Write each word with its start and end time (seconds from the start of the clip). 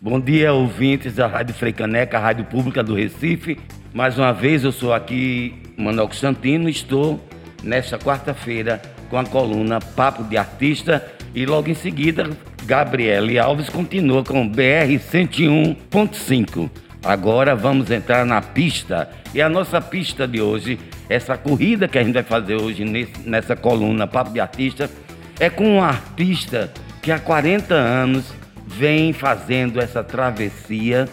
Bom 0.00 0.20
dia, 0.20 0.52
ouvintes 0.52 1.14
da 1.14 1.26
Rádio 1.26 1.54
Freicaneca, 1.54 2.18
Rádio 2.18 2.44
Pública 2.44 2.82
do 2.82 2.94
Recife. 2.94 3.58
Mais 3.94 4.18
uma 4.18 4.32
vez, 4.32 4.62
eu 4.62 4.70
sou 4.70 4.92
aqui, 4.92 5.54
Manuel 5.76 6.08
Constantino, 6.08 6.68
estou 6.68 7.18
nesta 7.62 7.98
quarta-feira 7.98 8.82
com 9.08 9.16
a 9.16 9.24
coluna 9.24 9.80
Papo 9.80 10.24
de 10.24 10.36
Artista 10.36 11.02
e 11.34 11.46
logo 11.46 11.70
em 11.70 11.74
seguida, 11.74 12.30
Gabriele 12.64 13.38
Alves 13.38 13.68
continua 13.68 14.22
com 14.22 14.46
BR 14.46 14.98
101.5. 14.98 16.70
Agora 17.02 17.56
vamos 17.56 17.90
entrar 17.90 18.24
na 18.24 18.40
pista. 18.40 19.08
E 19.34 19.40
a 19.40 19.48
nossa 19.48 19.80
pista 19.80 20.28
de 20.28 20.40
hoje, 20.40 20.78
essa 21.08 21.36
corrida 21.36 21.88
que 21.88 21.98
a 21.98 22.04
gente 22.04 22.14
vai 22.14 22.22
fazer 22.22 22.56
hoje 22.56 22.84
nessa 23.24 23.56
coluna 23.56 24.06
Papo 24.06 24.30
de 24.30 24.40
Artista, 24.40 24.90
é 25.38 25.50
com 25.50 25.76
um 25.76 25.82
artista 25.82 26.72
que 27.00 27.10
há 27.10 27.18
40 27.18 27.74
anos 27.74 28.32
vem 28.66 29.12
fazendo 29.12 29.80
essa 29.80 30.02
travessia 30.02 31.08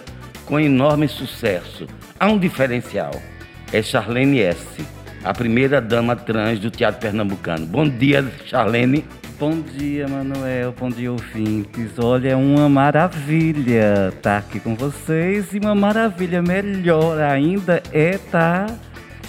com 0.45 0.59
enorme 0.59 1.07
sucesso. 1.07 1.87
Há 2.19 2.27
um 2.27 2.37
diferencial. 2.37 3.11
É 3.71 3.81
Charlene 3.81 4.41
S., 4.41 4.85
a 5.23 5.33
primeira 5.33 5.81
dama 5.81 6.15
trans 6.15 6.59
do 6.59 6.71
Teatro 6.71 7.01
Pernambucano. 7.01 7.65
Bom 7.65 7.87
dia, 7.87 8.25
Charlene. 8.45 9.05
Bom 9.39 9.61
dia, 9.61 10.07
Manuel. 10.07 10.73
Bom 10.77 10.89
dia, 10.89 11.11
ouvintes. 11.11 11.97
Olha, 11.97 12.29
é 12.29 12.35
uma 12.35 12.67
maravilha 12.67 14.09
estar 14.09 14.37
aqui 14.37 14.59
com 14.59 14.75
vocês 14.75 15.53
e 15.53 15.59
uma 15.59 15.73
maravilha 15.73 16.41
melhor 16.41 17.21
ainda 17.21 17.81
é 17.93 18.15
estar 18.15 18.69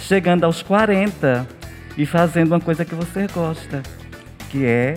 chegando 0.01 0.43
aos 0.43 0.61
40 0.61 1.47
e 1.97 2.05
fazendo 2.05 2.51
uma 2.51 2.59
coisa 2.59 2.83
que 2.83 2.95
você 2.95 3.27
gosta, 3.27 3.81
que 4.51 4.65
é 4.65 4.95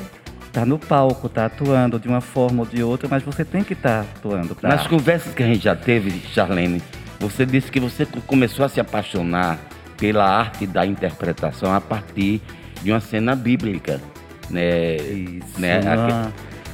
tá 0.53 0.65
no 0.65 0.79
palco, 0.79 1.29
tá 1.29 1.47
atuando 1.47 1.99
de 1.99 2.07
uma 2.07 2.21
forma 2.21 2.63
ou 2.63 2.67
de 2.67 2.83
outra, 2.83 3.09
mas 3.09 3.23
você 3.23 3.45
tem 3.45 3.65
que 3.65 3.73
estar 3.73 4.05
tá 4.05 4.11
atuando. 4.17 4.55
Tá? 4.55 4.69
Nas 4.69 4.87
conversas 4.87 5.35
que 5.35 5.43
a 5.43 5.47
gente 5.47 5.65
já 5.65 5.75
teve, 5.75 6.11
Charlene, 6.33 6.81
você 7.19 7.45
disse 7.45 7.71
que 7.71 7.81
você 7.81 8.07
começou 8.27 8.65
a 8.65 8.69
se 8.69 8.81
apaixonar 8.81 9.59
pela 9.97 10.25
arte 10.25 10.67
da 10.67 10.87
interpretação 10.87 11.75
a 11.75 11.81
partir 11.81 12.41
de 12.83 12.93
uma 12.93 13.01
cena 13.01 13.35
bíblica, 13.35 14.01
né? 14.49 14.97
Isso, 14.97 15.61
né? 15.61 15.81
Uma, 15.81 16.33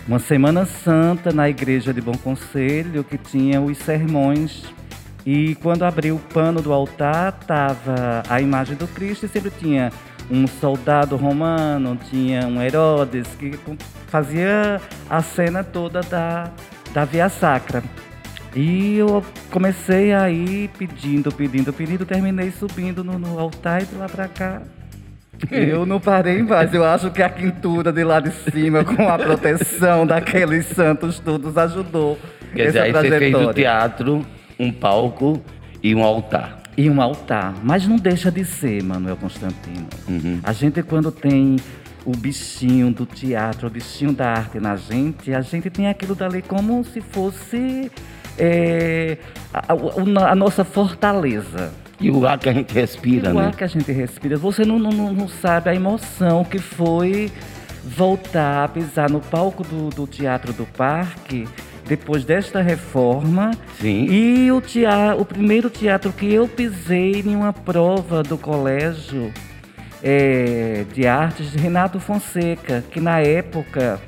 uma 0.09 0.19
Semana 0.19 0.67
Santa 0.67 1.33
na 1.33 1.49
igreja 1.49 1.95
de 1.95 2.01
Bom 2.01 2.17
Conselho 2.17 3.03
que 3.03 3.17
tinha 3.17 3.61
os 3.61 3.79
sermões 3.79 4.65
e 5.25 5.55
quando 5.57 5.85
abriu 5.85 6.17
o 6.17 6.19
pano 6.19 6.61
do 6.61 6.73
altar 6.73 7.33
tava 7.47 8.23
a 8.29 8.41
imagem 8.41 8.77
do 8.77 8.89
Cristo 8.89 9.27
e 9.27 9.29
sempre 9.29 9.51
tinha 9.51 9.93
um 10.31 10.47
soldado 10.47 11.17
romano, 11.17 11.99
tinha 12.09 12.47
um 12.47 12.63
Herodes 12.63 13.27
que 13.39 13.59
fazia 14.07 14.81
a 15.09 15.23
cena 15.23 15.65
toda 15.65 16.01
da, 16.03 16.51
da 16.93 17.05
Via 17.05 17.29
Sacra. 17.29 17.83
E 18.55 18.97
eu 18.99 19.25
comecei 19.51 20.13
aí 20.13 20.71
pedindo, 20.77 21.33
pedindo, 21.33 21.73
pedindo, 21.73 22.05
terminei 22.05 22.51
subindo 22.51 23.05
no, 23.05 23.19
no 23.19 23.39
altar 23.39 23.83
e 23.83 23.87
de 23.87 23.95
lá 23.95 24.09
para 24.09 24.29
cá. 24.29 24.63
Eu 25.51 25.87
não 25.87 25.99
parei 25.99 26.43
mais. 26.43 26.75
Eu 26.75 26.85
acho 26.85 27.11
que 27.11 27.23
a 27.23 27.29
quintura 27.29 27.91
de 27.91 28.05
lá 28.05 28.21
de 28.21 28.31
cima, 28.31 28.85
com 28.85 29.09
a 29.09 29.17
proteção 29.17 30.07
daqueles 30.07 30.67
santos 30.67 31.19
todos, 31.19 31.57
ajudou. 31.57 32.19
Quer 32.55 32.67
dizer, 32.67 32.81
aí 32.81 32.93
você 32.93 33.19
fez 33.19 33.33
do 33.33 33.55
teatro 33.55 34.27
um 34.59 34.71
palco 34.71 35.43
e 35.83 35.95
um 35.95 36.05
altar 36.05 36.60
e 36.81 36.89
um 36.89 37.01
altar. 37.01 37.55
Mas 37.63 37.87
não 37.87 37.97
deixa 37.97 38.31
de 38.31 38.45
ser, 38.45 38.83
Manuel 38.83 39.17
Constantino. 39.17 39.87
Uhum. 40.09 40.41
A 40.43 40.53
gente, 40.53 40.83
quando 40.83 41.13
tem 41.13 41.57
o 42.07 42.13
bichinho 42.13 42.91
do 42.91 43.05
teatro, 43.05 43.67
o 43.67 43.71
bichinho 43.71 44.13
da 44.13 44.31
arte 44.31 44.59
na 44.59 44.77
gente, 44.77 45.35
a 45.35 45.43
gente 45.43 45.69
tem 45.69 45.89
aquilo 45.89 46.15
dali 46.15 46.41
como 46.41 46.83
se 46.83 47.03
fosse 47.03 47.93
é, 48.39 49.19
a, 49.53 49.73
a, 49.73 50.31
a, 50.31 50.35
nossa 50.35 50.65
fortaleza. 50.65 51.71
E 52.01 52.11
o 52.11 52.27
ar 52.27 52.39
que 52.39 52.49
a 52.49 52.53
gente 52.55 52.73
respira, 52.73 53.29
e 53.29 53.33
né? 53.35 53.41
O 53.43 53.47
ar 53.47 53.55
que 53.55 53.63
a 53.63 53.67
gente 53.67 53.93
respira. 53.93 54.39
Você 54.39 54.65
não, 54.65 54.79
não, 54.79 55.13
não 55.13 55.29
sabe 55.29 55.69
a 55.69 55.75
emoção 55.75 56.45
que 56.45 56.59
foi 56.59 57.31
voltar 57.85 58.65
a 58.65 58.69
pisar 58.69 59.11
no 59.11 59.21
palco 59.21 59.63
do, 59.65 59.91
do 59.91 60.07
Teatro 60.07 60.55
do 60.55 60.65
Parque 60.65 61.47
depois 61.91 62.25
desta 62.25 62.63
reforma. 62.63 63.51
Sim. 63.81 64.07
E 64.09 64.53
o, 64.53 64.61
teatro, 64.61 65.21
o 65.21 65.25
primeiro 65.25 65.69
teatro 65.69 66.13
que 66.13 66.33
eu 66.33 66.47
pisei 66.47 67.21
em 67.27 67.35
uma 67.35 67.53
prova 67.53 68.23
do 68.23 68.39
colégio 68.39 69.33
é, 70.01 70.85
de 70.95 71.05
artes 71.09 71.51
de 71.51 71.59
Renato 71.59 71.99
Fonseca, 71.99 72.85
que 72.93 73.01
na 73.01 73.19
época 73.19 74.01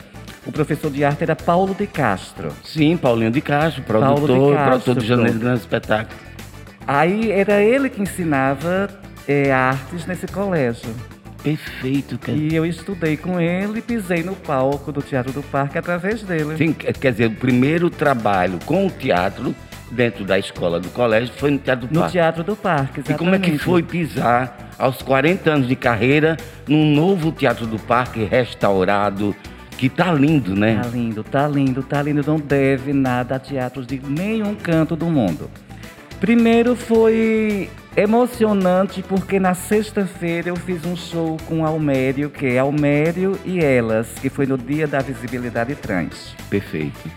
o 0.46 0.52
professor 0.52 0.92
de 0.92 1.04
arte 1.04 1.24
era 1.24 1.34
Paulo 1.34 1.74
de 1.74 1.88
Castro. 1.88 2.52
Sim, 2.62 2.96
Paulinho 2.96 3.32
de 3.32 3.40
Castro, 3.40 3.82
produtor, 3.82 4.52
de 4.52 4.56
Castro, 4.56 4.70
produtor 4.70 4.96
de 4.98 5.06
Janeiro 5.06 5.38
Grande 5.40 5.58
Espetáculo. 5.58 6.20
Aí 6.86 7.32
era 7.32 7.60
ele 7.60 7.90
que 7.90 8.00
ensinava 8.00 8.88
é, 9.26 9.52
artes 9.52 10.06
nesse 10.06 10.28
colégio. 10.28 10.94
Perfeito, 11.42 12.18
cara. 12.18 12.38
E 12.38 12.54
eu 12.54 12.64
estudei 12.64 13.16
com 13.16 13.40
ele 13.40 13.80
e 13.80 13.82
pisei 13.82 14.22
no 14.22 14.34
palco 14.34 14.92
do 14.92 15.02
Teatro 15.02 15.32
do 15.32 15.42
Parque 15.42 15.76
através 15.76 16.22
dele. 16.22 16.56
Sim, 16.56 16.72
quer 16.72 17.10
dizer, 17.12 17.26
o 17.26 17.34
primeiro 17.34 17.90
trabalho 17.90 18.58
com 18.64 18.86
o 18.86 18.90
teatro 18.90 19.54
dentro 19.90 20.24
da 20.24 20.38
escola 20.38 20.80
do 20.80 20.88
colégio 20.90 21.34
foi 21.36 21.50
no 21.50 21.58
Teatro 21.58 21.86
do 21.86 21.94
no 21.94 22.00
Parque. 22.00 22.16
No 22.16 22.22
Teatro 22.22 22.44
do 22.44 22.56
Parque, 22.56 23.00
exatamente. 23.00 23.12
E 23.12 23.18
como 23.18 23.34
é 23.34 23.38
que 23.38 23.58
foi 23.58 23.82
pisar 23.82 24.70
aos 24.78 25.02
40 25.02 25.50
anos 25.50 25.68
de 25.68 25.76
carreira 25.76 26.36
num 26.66 26.94
novo 26.94 27.32
Teatro 27.32 27.66
do 27.66 27.78
Parque 27.78 28.24
restaurado, 28.24 29.34
que 29.76 29.88
tá 29.88 30.12
lindo, 30.12 30.54
né? 30.54 30.80
Tá 30.80 30.88
lindo, 30.88 31.24
tá 31.24 31.48
lindo, 31.48 31.82
tá 31.82 32.02
lindo. 32.02 32.22
Não 32.24 32.38
deve 32.38 32.92
nada 32.92 33.36
a 33.36 33.38
teatros 33.38 33.86
de 33.86 34.00
nenhum 34.00 34.54
canto 34.54 34.94
do 34.94 35.06
mundo. 35.06 35.50
Primeiro 36.20 36.76
foi 36.76 37.68
emocionante 37.96 39.02
porque 39.02 39.38
na 39.38 39.54
sexta-feira 39.54 40.48
eu 40.48 40.56
fiz 40.56 40.84
um 40.84 40.96
show 40.96 41.36
com 41.46 41.64
Almério, 41.64 42.30
que 42.30 42.46
é 42.46 42.58
Almério 42.58 43.38
e 43.44 43.60
Elas, 43.60 44.14
que 44.20 44.28
foi 44.28 44.46
no 44.46 44.56
dia 44.56 44.86
da 44.86 45.00
visibilidade 45.00 45.74
trans. 45.74 46.34
Perfeito. 46.48 47.10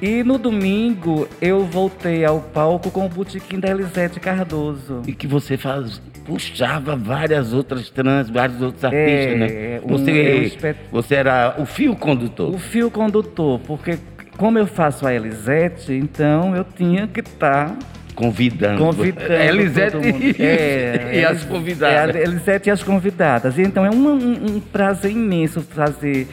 E 0.00 0.24
no 0.24 0.36
domingo 0.36 1.28
eu 1.40 1.64
voltei 1.64 2.24
ao 2.24 2.40
palco 2.40 2.90
com 2.90 3.06
o 3.06 3.08
botequim 3.08 3.60
da 3.60 3.68
Elisete 3.70 4.18
Cardoso. 4.18 5.02
E 5.06 5.12
que 5.12 5.28
você 5.28 5.56
faz, 5.56 6.02
puxava 6.24 6.96
várias 6.96 7.52
outras 7.52 7.88
trans, 7.88 8.28
vários 8.28 8.60
outros 8.60 8.84
artistas, 8.84 9.32
é, 9.32 9.36
né? 9.36 9.80
Você, 9.86 10.58
um, 10.68 10.74
você 10.90 11.14
era 11.14 11.54
o 11.56 11.64
fio 11.64 11.94
condutor. 11.94 12.52
O 12.52 12.58
fio 12.58 12.90
condutor, 12.90 13.60
porque 13.60 13.96
como 14.36 14.58
eu 14.58 14.66
faço 14.66 15.06
a 15.06 15.14
Elisete, 15.14 15.92
então 15.92 16.56
eu 16.56 16.64
tinha 16.64 17.06
que 17.06 17.20
estar 17.20 17.68
tá 17.68 17.76
Convidando. 18.14 18.78
Convidando. 18.78 19.32
Elisete 19.32 19.96
e, 19.96 20.42
é, 20.42 21.10
e 21.20 21.24
as 21.24 21.44
convidadas. 21.44 22.16
É, 22.16 22.22
Elisete 22.22 22.68
e 22.68 22.72
as 22.72 22.82
convidadas. 22.82 23.58
Então 23.58 23.84
é 23.86 23.90
um, 23.90 24.08
um, 24.08 24.56
um, 24.56 24.60
prazer 24.60 25.12
imenso 25.12 25.60
fazer 25.62 26.28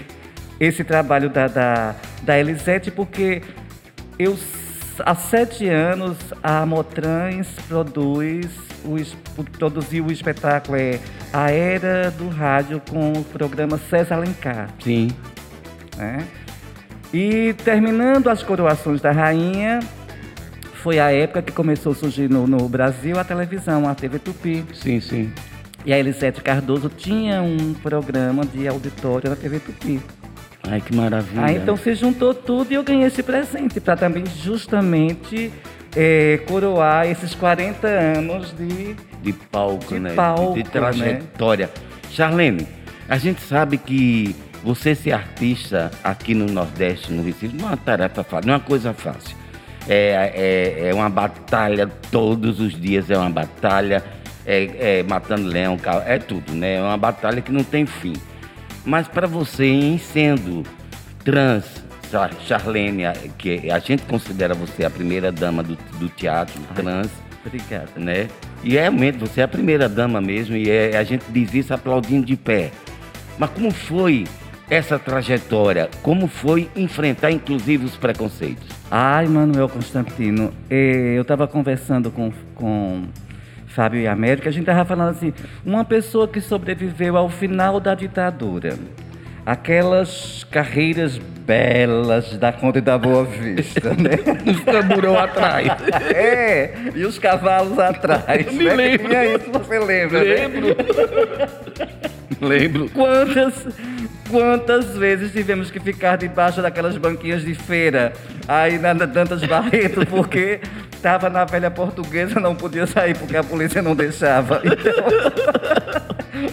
esse 0.60 0.84
trabalho 0.84 1.30
da, 1.30 1.48
da, 1.48 1.96
da 2.22 2.38
Elisete, 2.38 2.92
porque 2.92 3.42
eu 4.18 4.38
há 5.06 5.16
sete 5.16 5.68
anos 5.68 6.18
a 6.44 6.66
Motrans 6.66 7.48
produz 7.68 8.48
o, 8.84 9.44
produziu 9.58 10.06
o 10.06 10.12
espetáculo 10.12 10.78
é 10.78 11.00
A 11.34 11.52
Era 11.52 12.12
do 12.12 12.30
Rádio 12.30 12.82
com 12.90 13.14
o 13.14 13.24
programa 13.24 13.78
César 13.90 14.16
Alencar. 14.16 14.70
Sim. 14.84 15.10
Né? 15.98 16.26
E 17.14 17.54
terminando 17.66 18.30
as 18.30 18.44
coroações 18.44 19.02
da 19.02 19.12
rainha, 19.12 19.80
foi 20.80 21.00
a 21.00 21.12
época 21.12 21.42
que 21.42 21.52
começou 21.52 21.92
a 21.92 21.96
surgir 21.96 22.30
no, 22.30 22.48
no 22.48 22.68
Brasil 22.70 23.20
a 23.20 23.24
televisão, 23.24 23.88
a 23.88 23.94
TV 23.94 24.20
Tupi. 24.20 24.66
Sim, 24.74 25.00
sim. 25.00 25.32
E 25.86 25.94
a 25.94 26.00
Elisete 26.00 26.42
Cardoso 26.42 26.90
tinha 26.90 27.42
um 27.42 27.74
programa 27.74 28.46
de 28.46 28.68
auditório 28.68 29.30
na 29.30 29.36
TV 29.36 29.60
Tupi. 29.60 30.02
Ai, 30.64 30.82
que 30.82 30.96
maravilha. 30.96 31.46
Aí 31.46 31.58
então 31.58 31.76
se 31.78 31.94
juntou 31.96 32.34
tudo 32.34 32.72
e 32.72 32.76
eu 32.76 32.84
ganhei 32.84 33.08
esse 33.08 33.24
presente 33.24 33.80
para 33.80 33.96
também 33.96 34.24
justamente 34.26 35.52
é, 35.96 36.40
coroar 36.48 37.08
esses 37.08 37.34
40 37.34 37.88
anos 37.88 38.54
de, 38.58 38.96
de 39.22 39.34
palco, 39.34 39.94
de 39.94 40.00
né? 40.00 40.14
Palco, 40.14 40.54
de, 40.54 40.64
de 40.64 40.70
trajetória. 40.70 41.68
Né? 41.68 41.74
Charlene, 42.12 42.68
a 43.08 43.18
gente 43.18 43.42
sabe 43.42 43.78
que 43.78 44.36
você 44.64 44.94
ser 44.94 45.14
artista 45.14 45.92
aqui 46.04 46.34
no 46.34 46.46
Nordeste, 46.46 47.12
no 47.12 47.24
Recife, 47.24 47.56
não 47.56 47.66
é 47.66 47.72
uma 47.72 47.78
tarefa 47.78 48.24
fácil, 48.24 48.48
não 48.48 48.54
é 48.54 48.58
uma 48.58 48.64
coisa 48.64 48.94
fácil. 48.94 49.39
É, 49.90 50.32
é, 50.84 50.90
é 50.90 50.94
uma 50.94 51.10
batalha 51.10 51.88
todos 52.12 52.60
os 52.60 52.80
dias, 52.80 53.10
é 53.10 53.18
uma 53.18 53.30
batalha, 53.30 54.04
é, 54.46 55.00
é 55.00 55.04
matando 55.04 55.48
leão, 55.48 55.78
é 56.06 56.20
tudo, 56.20 56.54
né? 56.54 56.76
É 56.76 56.82
uma 56.82 56.98
batalha 56.98 57.42
que 57.42 57.52
não 57.52 57.64
tem 57.64 57.88
fim. 57.88 58.14
Mas 58.86 59.08
para 59.08 59.26
você, 59.26 59.66
em 59.66 59.98
sendo 59.98 60.64
trans, 61.24 61.84
Charlene, 62.46 63.04
que 63.38 63.70
a 63.70 63.80
gente 63.80 64.04
considera 64.04 64.54
você 64.54 64.86
a 64.86 64.90
primeira 64.90 65.32
dama 65.32 65.62
do, 65.62 65.78
do 66.00 66.10
teatro 66.10 66.60
trans. 66.76 67.10
Obrigada. 67.46 67.92
Né? 67.96 68.28
E 68.64 68.72
realmente 68.72 69.18
você 69.18 69.42
é 69.42 69.44
a 69.44 69.48
primeira 69.48 69.88
dama 69.88 70.20
mesmo, 70.20 70.56
e 70.56 70.70
é, 70.70 70.98
a 70.98 71.04
gente 71.04 71.24
diz 71.30 71.54
isso 71.54 71.74
aplaudindo 71.74 72.26
de 72.26 72.36
pé. 72.36 72.72
Mas 73.38 73.50
como 73.52 73.72
foi 73.72 74.26
essa 74.70 75.00
trajetória? 75.00 75.90
Como 76.02 76.28
foi 76.28 76.70
enfrentar, 76.76 77.32
inclusive, 77.32 77.86
os 77.86 77.96
preconceitos? 77.96 78.79
Ai, 78.92 79.28
Manuel 79.28 79.70
Constantino, 79.70 80.52
eu 80.68 81.22
estava 81.22 81.48
conversando 81.48 82.10
com, 82.10 82.32
com 82.56 83.04
Fábio 83.68 84.02
e 84.02 84.08
América, 84.08 84.50
a 84.50 84.52
gente 84.52 84.64
estava 84.64 84.84
falando 84.84 85.12
assim, 85.12 85.32
uma 85.64 85.86
pessoa 85.86 86.28
que 86.28 86.42
sobreviveu 86.42 87.16
ao 87.16 87.30
final 87.30 87.80
da 87.80 87.94
ditadura, 87.94 88.80
aquelas 89.46 90.44
carreiras 90.50 91.20
belas 91.50 92.36
da 92.38 92.52
Conde 92.52 92.82
da 92.82 92.98
Boa 92.98 93.26
Vista, 93.26 93.90
né? 93.90 94.12
Os 94.52 94.60
camburão 94.62 95.18
atrás. 95.18 95.68
É, 96.14 96.74
e 96.96 97.06
os 97.06 97.18
cavalos 97.18 97.80
atrás. 97.80 98.52
Me 98.52 98.66
né? 98.66 98.76
lembro. 98.76 99.08
Tinha 99.08 99.36
isso, 99.36 99.52
você 99.52 99.80
lembra, 99.80 100.24
né? 100.24 100.48
Lembro. 100.48 100.76
Lembro. 102.42 102.90
Quantas, 102.92 103.68
quantas 104.30 104.96
vezes 104.96 105.32
tivemos 105.32 105.72
que 105.72 105.80
ficar 105.80 106.18
debaixo 106.18 106.62
daquelas 106.62 106.96
banquinhas 106.98 107.42
de 107.44 107.54
feira 107.56 108.14
aí 108.48 108.78
na 108.78 108.94
Dantas 108.94 109.44
Barreto, 109.44 110.06
porque 110.06 110.60
estava 110.94 111.30
na 111.30 111.46
velha 111.46 111.72
portuguesa, 111.72 112.40
não 112.40 112.56
podia 112.56 112.86
sair 112.86 113.18
porque 113.18 113.36
a 113.36 113.44
polícia 113.44 113.82
não 113.82 113.96
deixava. 113.96 114.62
Então, 114.64 114.92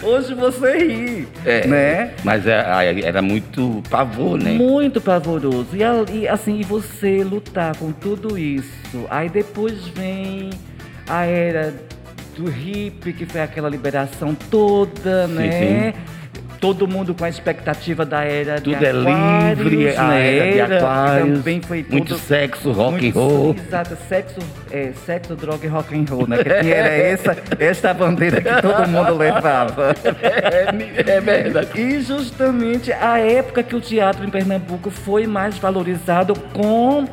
hoje 0.09 0.33
você 0.33 0.77
ri, 0.77 1.27
É, 1.45 1.67
né? 1.67 2.13
Mas 2.23 2.45
é- 2.47 2.65
era 3.03 3.21
muito 3.21 3.81
pavor, 3.89 4.37
né? 4.41 4.51
Muito 4.53 4.99
pavoroso. 4.99 5.69
E, 5.73 5.81
e, 6.19 6.27
assim, 6.27 6.59
e 6.59 6.63
você 6.63 7.23
lutar 7.23 7.75
com 7.77 7.91
tudo 7.91 8.37
isso. 8.37 9.05
Aí 9.09 9.29
depois 9.29 9.87
vem 9.89 10.49
a 11.07 11.25
era 11.25 11.73
do 12.35 12.49
hippie, 12.49 13.13
que 13.13 13.25
foi 13.25 13.41
aquela 13.41 13.69
liberação 13.69 14.35
toda, 14.49 15.27
Sim, 15.27 15.33
né? 15.33 15.93
Todo 16.59 16.87
mundo 16.87 17.13
com 17.13 17.23
a 17.23 17.29
expectativa 17.29 18.03
da 18.03 18.23
era 18.23 18.59
Tudo 18.59 18.77
de 18.77 18.85
é 18.85 18.89
Aquários, 18.89 19.67
livre, 19.67 19.95
a 19.95 20.07
né? 20.07 20.35
era 20.37 20.45
de 20.45 20.53
que 20.53 20.61
aquários, 20.75 21.37
Também 21.37 21.61
foi 21.61 21.85
muito 21.89 22.07
tudo- 22.15 22.19
sexo, 22.19 22.71
rock 22.71 22.95
and 22.95 23.01
muito- 23.01 23.19
roll. 23.19 23.55
Exato, 23.67 23.97
sexo, 24.09 24.39
é, 24.71 24.91
sexo, 25.05 25.35
droga 25.35 25.65
e 25.65 25.69
rock 25.69 25.95
and 25.95 26.05
roll, 26.09 26.27
né? 26.27 26.37
Que 26.43 26.71
era 26.71 26.87
essa, 26.89 27.37
esta 27.59 27.93
bandeira 27.93 28.41
que 28.41 28.61
todo 28.61 28.87
mundo 28.87 29.15
levava. 29.15 29.95
É, 30.47 31.17
é 31.17 31.21
verdade. 31.21 31.69
E 31.79 32.01
justamente 32.01 32.91
a 32.91 33.19
época 33.19 33.61
que 33.63 33.75
o 33.75 33.81
teatro 33.81 34.25
em 34.25 34.29
Pernambuco 34.29 34.89
foi 34.89 35.27
mais 35.27 35.57
valorizado 35.57 36.33
com 36.53 37.05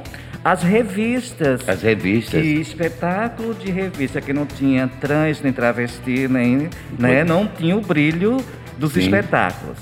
as 0.45 0.63
revistas. 0.63 1.67
As 1.69 1.83
revistas. 1.83 2.41
Que 2.41 2.61
espetáculo 2.61 3.55
de 3.55 3.71
revista 3.71 4.21
que 4.21 4.33
não 4.33 4.47
tinha 4.47 4.89
trans, 5.01 5.41
nem 5.43 5.53
travesti, 5.53 6.29
nem, 6.29 6.69
né, 6.99 7.25
não 7.25 7.47
tinha 7.47 7.77
o 7.77 7.81
brilho 7.81 8.37
dos 8.79 8.93
Sim. 8.93 9.01
espetáculos. 9.01 9.79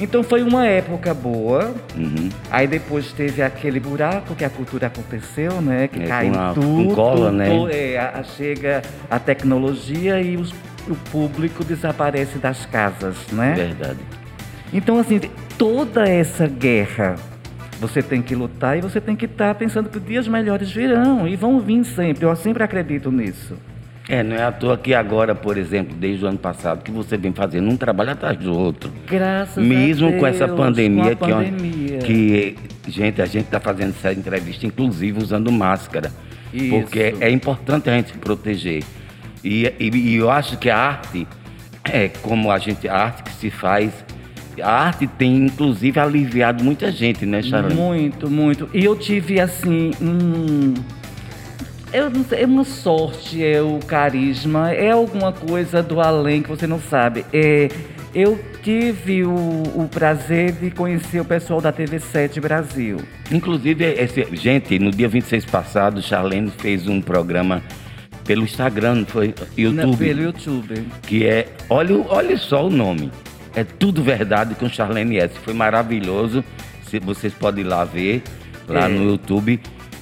Então 0.00 0.22
foi 0.22 0.42
uma 0.44 0.64
época 0.64 1.12
boa. 1.12 1.74
Uhum. 1.96 2.28
Aí 2.50 2.68
depois 2.68 3.12
teve 3.12 3.42
aquele 3.42 3.80
buraco 3.80 4.34
que 4.36 4.44
a 4.44 4.50
cultura 4.50 4.86
aconteceu, 4.86 5.60
né? 5.60 5.88
Que 5.88 6.02
É, 6.02 6.06
caiu 6.06 6.32
com 6.32 6.38
a- 6.38 6.52
tudo. 6.54 6.88
com 6.88 6.94
cola, 6.94 7.32
né? 7.32 7.48
tudo, 7.48 7.70
é, 7.72 7.98
a- 7.98 8.22
chega 8.22 8.82
a 9.10 9.18
tecnologia 9.18 10.20
e 10.20 10.36
os- 10.36 10.54
o 10.88 10.94
público 11.10 11.64
desaparece 11.64 12.38
das 12.38 12.64
casas, 12.66 13.16
né? 13.32 13.54
Verdade. 13.54 13.98
Então, 14.72 14.98
assim, 15.00 15.20
toda 15.58 16.08
essa 16.08 16.46
guerra 16.46 17.16
você 17.80 18.00
tem 18.02 18.22
que 18.22 18.34
lutar 18.34 18.78
e 18.78 18.80
você 18.80 19.00
tem 19.00 19.16
que 19.16 19.24
estar 19.24 19.54
pensando 19.56 19.88
que 19.88 19.98
dias 19.98 20.28
melhores 20.28 20.70
virão 20.70 21.26
e 21.26 21.34
vão 21.36 21.58
vir 21.60 21.84
sempre. 21.84 22.24
Eu 22.24 22.34
sempre 22.36 22.62
acredito 22.62 23.10
nisso. 23.10 23.54
É, 24.08 24.22
não 24.22 24.34
é 24.36 24.42
à 24.42 24.50
toa 24.50 24.78
que 24.78 24.94
agora, 24.94 25.34
por 25.34 25.58
exemplo, 25.58 25.94
desde 25.94 26.24
o 26.24 26.28
ano 26.28 26.38
passado, 26.38 26.82
que 26.82 26.90
você 26.90 27.16
vem 27.18 27.32
fazendo 27.32 27.68
um 27.68 27.76
trabalho 27.76 28.10
atrás 28.12 28.38
do 28.38 28.56
outro. 28.56 28.90
Graças 29.06 29.62
Mesmo 29.62 30.06
a 30.06 30.10
Deus, 30.10 30.20
com 30.20 30.26
essa 30.26 30.48
pandemia, 30.48 31.14
com 31.14 31.24
a 31.26 31.28
que, 31.28 31.50
pandemia. 31.50 31.98
que, 31.98 32.56
gente, 32.88 33.20
a 33.20 33.26
gente 33.26 33.44
está 33.44 33.60
fazendo 33.60 33.90
essa 33.90 34.10
entrevista, 34.12 34.66
inclusive 34.66 35.22
usando 35.22 35.52
máscara. 35.52 36.10
Isso. 36.54 36.70
Porque 36.70 37.14
é 37.20 37.28
importante 37.30 37.90
a 37.90 37.96
gente 37.96 38.12
se 38.12 38.16
proteger. 38.18 38.82
E, 39.44 39.66
e- 39.78 39.90
e 39.94 40.14
eu 40.16 40.30
acho 40.30 40.56
que 40.56 40.70
a 40.70 40.76
arte, 40.78 41.26
é 41.84 42.08
como 42.08 42.50
a 42.50 42.58
gente, 42.58 42.88
a 42.88 42.94
arte 42.96 43.22
que 43.24 43.32
se 43.32 43.50
faz, 43.50 43.92
a 44.62 44.70
arte 44.72 45.06
tem 45.06 45.36
inclusive 45.44 46.00
aliviado 46.00 46.64
muita 46.64 46.90
gente, 46.90 47.26
né, 47.26 47.42
Charlene? 47.42 47.74
Muito, 47.78 48.30
muito. 48.30 48.70
E 48.72 48.82
eu 48.86 48.96
tive 48.96 49.38
assim 49.38 49.90
um. 50.00 50.72
Eu 51.92 52.10
não 52.10 52.22
sei, 52.24 52.42
é 52.42 52.46
uma 52.46 52.64
sorte, 52.64 53.42
é 53.44 53.62
o 53.62 53.78
carisma, 53.86 54.70
é 54.72 54.90
alguma 54.90 55.32
coisa 55.32 55.82
do 55.82 56.00
além 56.00 56.42
que 56.42 56.48
você 56.48 56.66
não 56.66 56.78
sabe. 56.80 57.24
É, 57.32 57.68
eu 58.14 58.38
tive 58.62 59.24
o, 59.24 59.32
o 59.32 59.88
prazer 59.90 60.52
de 60.52 60.70
conhecer 60.70 61.20
o 61.20 61.24
pessoal 61.24 61.60
da 61.60 61.72
TV7 61.72 62.40
Brasil. 62.40 62.98
Inclusive, 63.30 63.84
esse, 63.84 64.26
gente, 64.36 64.78
no 64.78 64.90
dia 64.90 65.08
26 65.08 65.46
passado, 65.46 66.02
Charlene 66.02 66.50
fez 66.58 66.86
um 66.86 67.00
programa 67.00 67.62
pelo 68.26 68.42
Instagram, 68.44 68.96
não 68.96 69.06
foi? 69.06 69.34
YouTube. 69.56 69.96
pelo 69.96 70.20
YouTube. 70.22 70.86
que 71.06 71.24
é, 71.26 71.48
olha, 71.70 71.94
olha 72.10 72.36
só 72.36 72.66
o 72.66 72.70
nome, 72.70 73.10
é 73.56 73.64
tudo 73.64 74.02
verdade 74.02 74.54
com 74.56 74.68
Charlene 74.68 75.16
S. 75.18 75.34
Foi 75.42 75.54
maravilhoso, 75.54 76.44
vocês 77.02 77.32
podem 77.32 77.64
ir 77.64 77.68
lá 77.68 77.84
ver, 77.84 78.22
lá 78.68 78.84
É. 78.84 78.88
no 78.88 79.04
YouTube. 79.04 79.58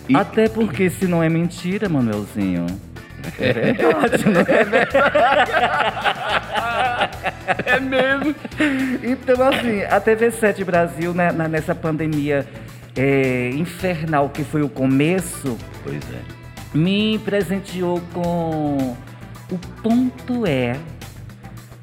E, 0.08 0.17
Até 0.17 0.49
porque 0.49 0.88
se 0.91 1.06
não 1.06 1.23
é 1.23 1.29
mentira, 1.29 1.88
Manuelzinho. 1.88 2.67
É 3.41 3.53
verdade, 3.53 4.25
não 4.29 4.41
é 4.41 4.44
é 7.76 7.81
mesmo? 7.81 8.35
Então, 9.03 9.49
assim, 9.49 9.82
a 9.82 10.00
TV7 10.00 10.64
Brasil, 10.64 11.12
né, 11.12 11.32
nessa 11.32 11.75
pandemia 11.75 12.47
é, 12.97 13.50
infernal 13.50 14.29
que 14.29 14.44
foi 14.44 14.62
o 14.62 14.69
começo, 14.69 15.58
Pois 15.82 15.97
é. 15.97 16.20
me 16.76 17.19
presenteou 17.19 18.00
com 18.14 18.97
o 19.50 19.59
ponto 19.82 20.47
é 20.47 20.76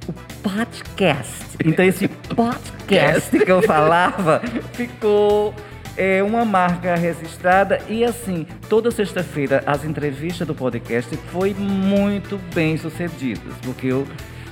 o 0.08 0.14
podcast. 0.42 1.58
Então 1.64 1.86
esse 1.86 2.08
podcast 2.36 3.40
que 3.40 3.52
eu 3.52 3.62
falava 3.62 4.42
ficou 4.74 5.54
é, 5.98 6.24
uma 6.24 6.44
marca 6.44 6.96
registrada 6.96 7.80
e 7.88 8.04
assim 8.04 8.46
toda 8.70 8.92
sexta-feira 8.92 9.64
as 9.66 9.84
entrevistas 9.86 10.48
do 10.48 10.56
podcast 10.56 11.16
foi 11.32 11.54
muito 11.54 12.40
bem 12.54 12.78
sucedidas 12.78 13.54
porque 13.64 13.88
eu 13.88 14.08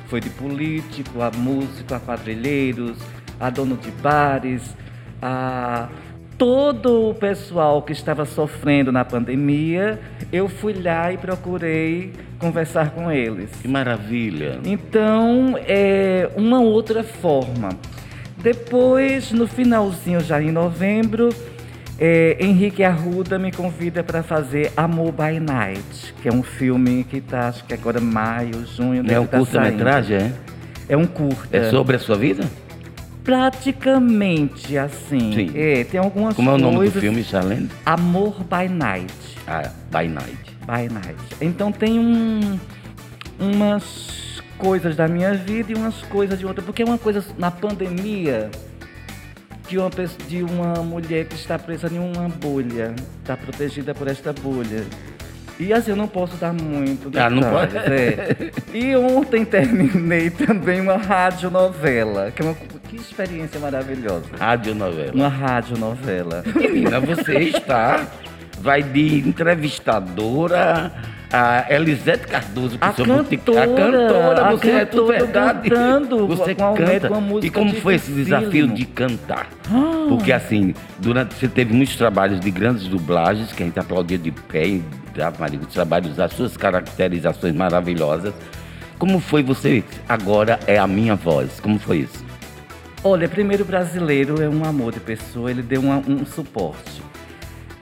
foi 0.07 0.19
de 0.19 0.29
político 0.29 1.21
a 1.21 1.31
músico 1.31 1.93
a 1.93 1.99
quadrilheiros 1.99 2.97
a 3.39 3.49
dono 3.49 3.75
de 3.77 3.91
bares 3.91 4.75
a 5.21 5.89
todo 6.41 7.09
o 7.09 7.13
pessoal 7.13 7.83
que 7.83 7.91
estava 7.91 8.25
sofrendo 8.25 8.91
na 8.91 9.05
pandemia, 9.05 9.99
eu 10.33 10.49
fui 10.49 10.73
lá 10.73 11.13
e 11.13 11.17
procurei 11.17 12.13
conversar 12.39 12.89
com 12.95 13.11
eles. 13.11 13.51
Que 13.61 13.67
maravilha. 13.67 14.59
Então, 14.65 15.53
é 15.67 16.27
uma 16.35 16.59
outra 16.59 17.03
forma. 17.03 17.69
Depois, 18.41 19.31
no 19.31 19.47
finalzinho, 19.47 20.19
já 20.19 20.41
em 20.41 20.51
novembro, 20.51 21.29
é, 21.99 22.37
Henrique 22.39 22.83
Arruda 22.83 23.37
me 23.37 23.51
convida 23.51 24.03
para 24.03 24.23
fazer 24.23 24.71
Amor 24.75 25.11
by 25.11 25.39
Night, 25.39 26.13
que 26.21 26.27
é 26.27 26.33
um 26.33 26.41
filme 26.41 27.03
que 27.03 27.17
está, 27.17 27.49
acho 27.49 27.63
que 27.63 27.73
agora 27.73 28.01
maio, 28.01 28.65
junho, 28.65 29.03
É 29.07 29.19
um 29.19 29.27
tá 29.27 29.37
curta-metragem, 29.37 30.17
é? 30.17 30.33
É 30.89 30.97
um 30.97 31.05
curta. 31.05 31.55
É 31.55 31.69
sobre 31.69 31.95
a 31.95 31.99
sua 31.99 32.17
vida? 32.17 32.43
Praticamente 33.23 34.75
assim. 34.77 35.31
Sim. 35.33 35.51
É, 35.53 35.83
tem 35.83 35.99
algumas 35.99 36.35
Como 36.35 36.49
é 36.49 36.53
o 36.53 36.57
nome 36.57 36.89
do 36.89 36.99
filme, 36.99 37.23
Charlene? 37.23 37.69
Amor 37.85 38.43
by 38.43 38.67
Night. 38.67 39.13
Ah, 39.47 39.69
By 39.91 40.07
Night. 40.07 40.57
By 40.65 40.91
Night. 40.91 41.19
Então 41.39 41.71
tem 41.71 41.99
um, 41.99 42.59
umas 43.39 44.30
coisas 44.61 44.95
da 44.95 45.07
minha 45.07 45.33
vida 45.33 45.71
e 45.71 45.75
umas 45.75 45.95
coisas 46.03 46.37
de 46.37 46.45
outra. 46.45 46.63
Porque 46.63 46.83
uma 46.83 46.97
coisa 46.97 47.25
na 47.37 47.49
pandemia 47.49 48.49
que 49.67 49.77
uma 49.77 49.89
pessoa, 49.89 50.19
de 50.27 50.43
uma 50.43 50.75
mulher 50.83 51.25
que 51.25 51.35
está 51.35 51.57
presa 51.57 51.87
em 51.91 51.97
uma 51.97 52.29
bolha, 52.29 52.93
está 53.21 53.35
protegida 53.35 53.93
por 53.95 54.07
esta 54.07 54.31
bolha. 54.31 54.83
E 55.59 55.71
assim, 55.73 55.91
eu 55.91 55.95
não 55.95 56.07
posso 56.07 56.35
dar 56.37 56.53
muito 56.53 57.11
Ah, 57.17 57.29
não 57.29 57.41
pode? 57.43 57.77
é. 57.77 58.51
E 58.73 58.95
ontem 58.95 59.45
terminei 59.45 60.29
também 60.31 60.81
uma 60.81 60.97
radionovela, 60.97 62.31
que 62.31 62.41
é 62.41 62.45
uma 62.45 62.55
que 62.55 62.95
experiência 62.97 63.59
maravilhosa. 63.59 64.25
Rádio 64.37 64.75
novela. 64.75 65.13
Uma 65.13 65.29
radionovela. 65.29 66.43
Menina, 66.55 66.99
você 66.99 67.39
está. 67.39 68.05
Vai 68.59 68.83
de 68.83 69.19
entrevistadora 69.27 70.91
a 71.31 71.65
Elisete 71.73 72.27
Cardoso. 72.27 72.77
que 72.77 72.83
A 72.85 72.93
sou 72.93 73.05
muito- 73.05 73.29
cantora, 73.29 73.63
a 73.63 73.67
cantora, 73.67 74.45
a 74.47 74.51
você 74.51 74.71
é 74.71 74.85
tudo 74.85 75.07
cantora 75.07 75.19
verdade. 75.25 75.69
cantando 75.69 76.27
você 76.27 76.55
com 76.55 76.73
canta. 76.73 77.07
com 77.07 77.15
a 77.15 77.21
música 77.21 77.47
e 77.47 77.49
como 77.49 77.73
foi 77.75 77.95
esse 77.95 78.11
desafio 78.11 78.67
de 78.67 78.85
cantar? 78.85 79.47
Ah. 79.69 80.05
Porque 80.09 80.31
assim, 80.31 80.73
durante 80.99 81.33
você 81.35 81.47
teve 81.47 81.73
muitos 81.73 81.95
trabalhos 81.95 82.39
de 82.39 82.51
grandes 82.51 82.87
dublagens, 82.87 83.51
que 83.53 83.63
a 83.63 83.65
gente 83.65 83.79
aplaudia 83.79 84.17
de 84.17 84.31
pé, 84.31 84.67
e 84.67 84.83
dava 85.15 85.45
os 85.45 85.73
trabalhos, 85.73 86.19
as 86.19 86.33
suas 86.33 86.57
caracterizações 86.57 87.55
maravilhosas. 87.55 88.33
Como 88.99 89.19
foi 89.19 89.41
você? 89.41 89.83
Agora 90.07 90.59
é 90.67 90.77
a 90.77 90.85
minha 90.85 91.15
voz. 91.15 91.59
Como 91.59 91.79
foi 91.79 91.99
isso? 91.99 92.23
Olha, 93.03 93.27
primeiro 93.27 93.65
brasileiro 93.65 94.41
é 94.43 94.47
um 94.47 94.63
amor 94.63 94.91
de 94.93 94.99
pessoa, 94.99 95.49
ele 95.49 95.63
deu 95.63 95.81
uma, 95.81 95.97
um 96.07 96.23
suporte. 96.25 97.01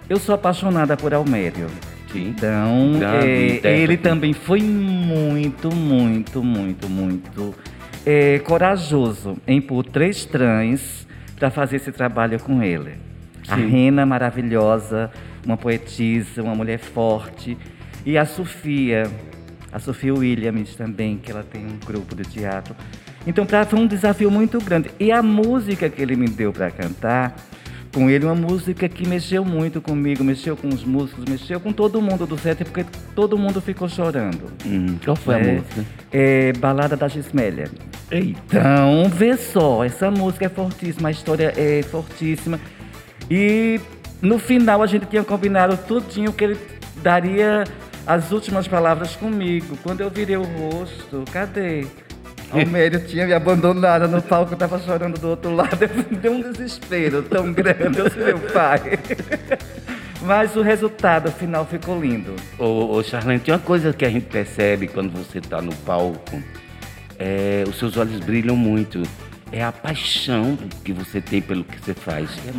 Eu 0.10 0.18
sou 0.18 0.34
apaixonada 0.34 0.96
por 0.96 1.14
Almério. 1.14 1.68
Sim. 2.12 2.30
Então, 2.30 3.00
é, 3.64 3.82
ele 3.82 3.98
também 3.98 4.34
foi 4.34 4.62
muito, 4.62 5.74
muito, 5.74 6.44
muito, 6.44 6.90
muito 6.90 7.56
é, 8.06 8.40
corajoso 8.40 9.38
em 9.48 9.62
pôr 9.62 9.86
três 9.86 10.26
trans 10.26 11.08
para 11.38 11.50
fazer 11.50 11.78
esse 11.78 11.92
trabalho 11.92 12.40
com 12.40 12.62
ele. 12.64 12.94
A 13.48 13.56
Sim. 13.56 13.68
Rena 13.68 14.06
maravilhosa, 14.06 15.12
uma 15.46 15.58
poetisa, 15.58 16.42
uma 16.42 16.56
mulher 16.56 16.80
forte. 16.80 17.58
E 18.06 18.18
a 18.18 18.26
Sofia, 18.26 19.04
a 19.72 19.80
Sofia 19.80 20.14
Williams 20.14 20.76
também, 20.76 21.18
que 21.18 21.32
ela 21.32 21.44
tem 21.44 21.66
um 21.66 21.78
grupo 21.86 22.16
de 22.16 22.24
teatro. 22.24 22.76
Então, 23.26 23.46
pra, 23.46 23.66
foi 23.66 23.80
um 23.80 23.88
desafio 23.88 24.32
muito 24.32 24.60
grande. 24.60 24.90
E 25.00 25.12
a 25.12 25.22
música 25.22 25.90
que 25.90 26.02
ele 26.02 26.16
me 26.16 26.28
deu 26.28 26.52
para 26.52 26.72
cantar, 26.72 27.36
com 27.94 28.10
ele, 28.10 28.26
uma 28.26 28.36
música 28.36 28.88
que 28.88 29.08
mexeu 29.08 29.44
muito 29.44 29.82
comigo, 29.82 30.24
mexeu 30.24 30.56
com 30.56 30.68
os 30.68 30.84
músicos, 30.84 31.26
mexeu 31.26 31.60
com 31.60 31.72
todo 31.74 32.02
mundo 32.02 32.26
do 32.28 32.38
set, 32.38 32.64
porque 32.64 32.86
todo 33.16 33.38
mundo 33.38 33.60
ficou 33.62 33.90
chorando. 33.90 34.44
Hum, 34.66 34.98
qual 35.04 35.16
foi 35.16 35.36
a 35.36 35.40
É, 35.40 35.52
música? 35.54 35.86
É 36.12 36.54
Balada 36.54 36.96
da 36.96 37.08
Gismélia. 37.08 37.70
Então, 38.12 39.10
vê 39.10 39.36
só, 39.38 39.84
essa 39.84 40.10
música 40.12 40.46
é 40.46 40.50
fortíssima, 40.50 41.10
a 41.10 41.12
história 41.12 41.54
é 41.56 41.82
fortíssima. 41.84 42.60
E 43.30 43.80
no 44.22 44.38
final 44.40 44.82
a 44.84 44.88
gente 44.88 45.06
tinha 45.06 45.24
combinado 45.24 45.78
tudinho 45.78 46.34
que 46.34 46.44
ele 46.44 46.58
daria 47.02 47.64
as 48.06 48.32
últimas 48.32 48.68
palavras 48.68 49.16
comigo. 49.16 49.78
Quando 49.84 50.02
eu 50.02 50.10
virei 50.10 50.38
o 50.38 50.44
rosto, 50.44 51.24
cadê? 51.32 51.86
Almério 52.52 53.00
tinha 53.06 53.26
me 53.28 53.34
abandonado 53.34 54.08
no 54.08 54.22
palco, 54.22 54.54
eu 54.54 54.58
tava 54.58 54.80
chorando 54.80 55.20
do 55.20 55.30
outro 55.30 55.56
lado. 55.56 55.78
Deu 56.22 56.32
um 56.34 56.42
desespero 56.42 57.22
tão 57.24 57.52
grande, 57.54 58.00
eu 58.00 58.26
meu 58.26 58.40
pai. 58.52 58.98
Mas 60.22 60.56
o 60.56 60.62
resultado 60.62 61.32
final 61.32 61.66
ficou 61.66 62.00
lindo. 62.00 62.36
Ô, 62.58 62.96
ô 62.98 63.04
Charlene, 63.04 63.40
tem 63.40 63.54
uma 63.54 63.60
coisa 63.60 63.94
que 63.94 64.04
a 64.04 64.10
gente 64.10 64.26
percebe 64.26 64.88
quando 64.88 65.12
você 65.12 65.38
está 65.38 65.62
no 65.62 65.74
palco. 65.78 66.42
É, 67.18 67.64
os 67.68 67.78
seus 67.78 67.96
olhos 67.98 68.20
brilham 68.20 68.56
muito. 68.56 69.02
É 69.52 69.64
a 69.64 69.72
paixão 69.72 70.58
que 70.84 70.92
você 70.94 71.20
tem 71.22 71.42
pelo 71.42 71.64
que 71.64 71.80
você 71.80 71.94
faz. 71.94 72.30
É, 72.48 72.52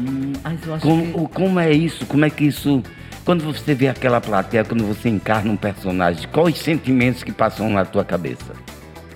que... 0.78 0.82
Como, 0.82 1.24
o- 1.24 1.28
como 1.28 1.60
é 1.60 1.70
isso? 1.72 2.04
Como 2.06 2.24
é 2.24 2.30
que 2.30 2.44
isso. 2.44 2.82
Quando 3.24 3.44
você 3.44 3.74
vê 3.74 3.88
aquela 3.88 4.20
plateia, 4.20 4.64
quando 4.64 4.84
você 4.84 5.08
encarna 5.08 5.52
um 5.52 5.56
personagem, 5.56 6.26
quais 6.32 6.56
os 6.56 6.62
sentimentos 6.62 7.22
que 7.22 7.30
passam 7.30 7.68
na 7.70 7.84
tua 7.84 8.04
cabeça? 8.04 8.54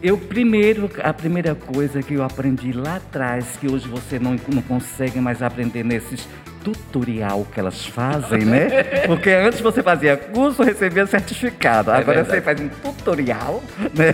Eu 0.04 0.18
primeiro, 0.18 0.90
a 1.02 1.14
primeira 1.14 1.54
coisa 1.54 2.02
que 2.02 2.12
eu 2.12 2.22
aprendi 2.22 2.72
lá 2.72 2.96
atrás, 2.96 3.56
que 3.58 3.72
hoje 3.72 3.88
você 3.88 4.18
não, 4.18 4.36
não 4.52 4.60
consegue 4.60 5.18
mais 5.18 5.40
aprender 5.42 5.82
nesses 5.82 6.28
tutorial 6.62 7.46
que 7.50 7.58
elas 7.58 7.86
fazem, 7.86 8.40
né? 8.40 8.84
Porque 9.08 9.30
antes 9.30 9.62
você 9.62 9.82
fazia 9.82 10.14
curso, 10.14 10.62
recebia 10.62 11.06
certificado. 11.06 11.90
É 11.90 11.94
Agora 11.96 12.22
verdade. 12.22 12.36
você 12.36 12.42
faz 12.42 12.60
um 12.60 12.68
tutorial, 12.68 13.64
né? 13.96 14.12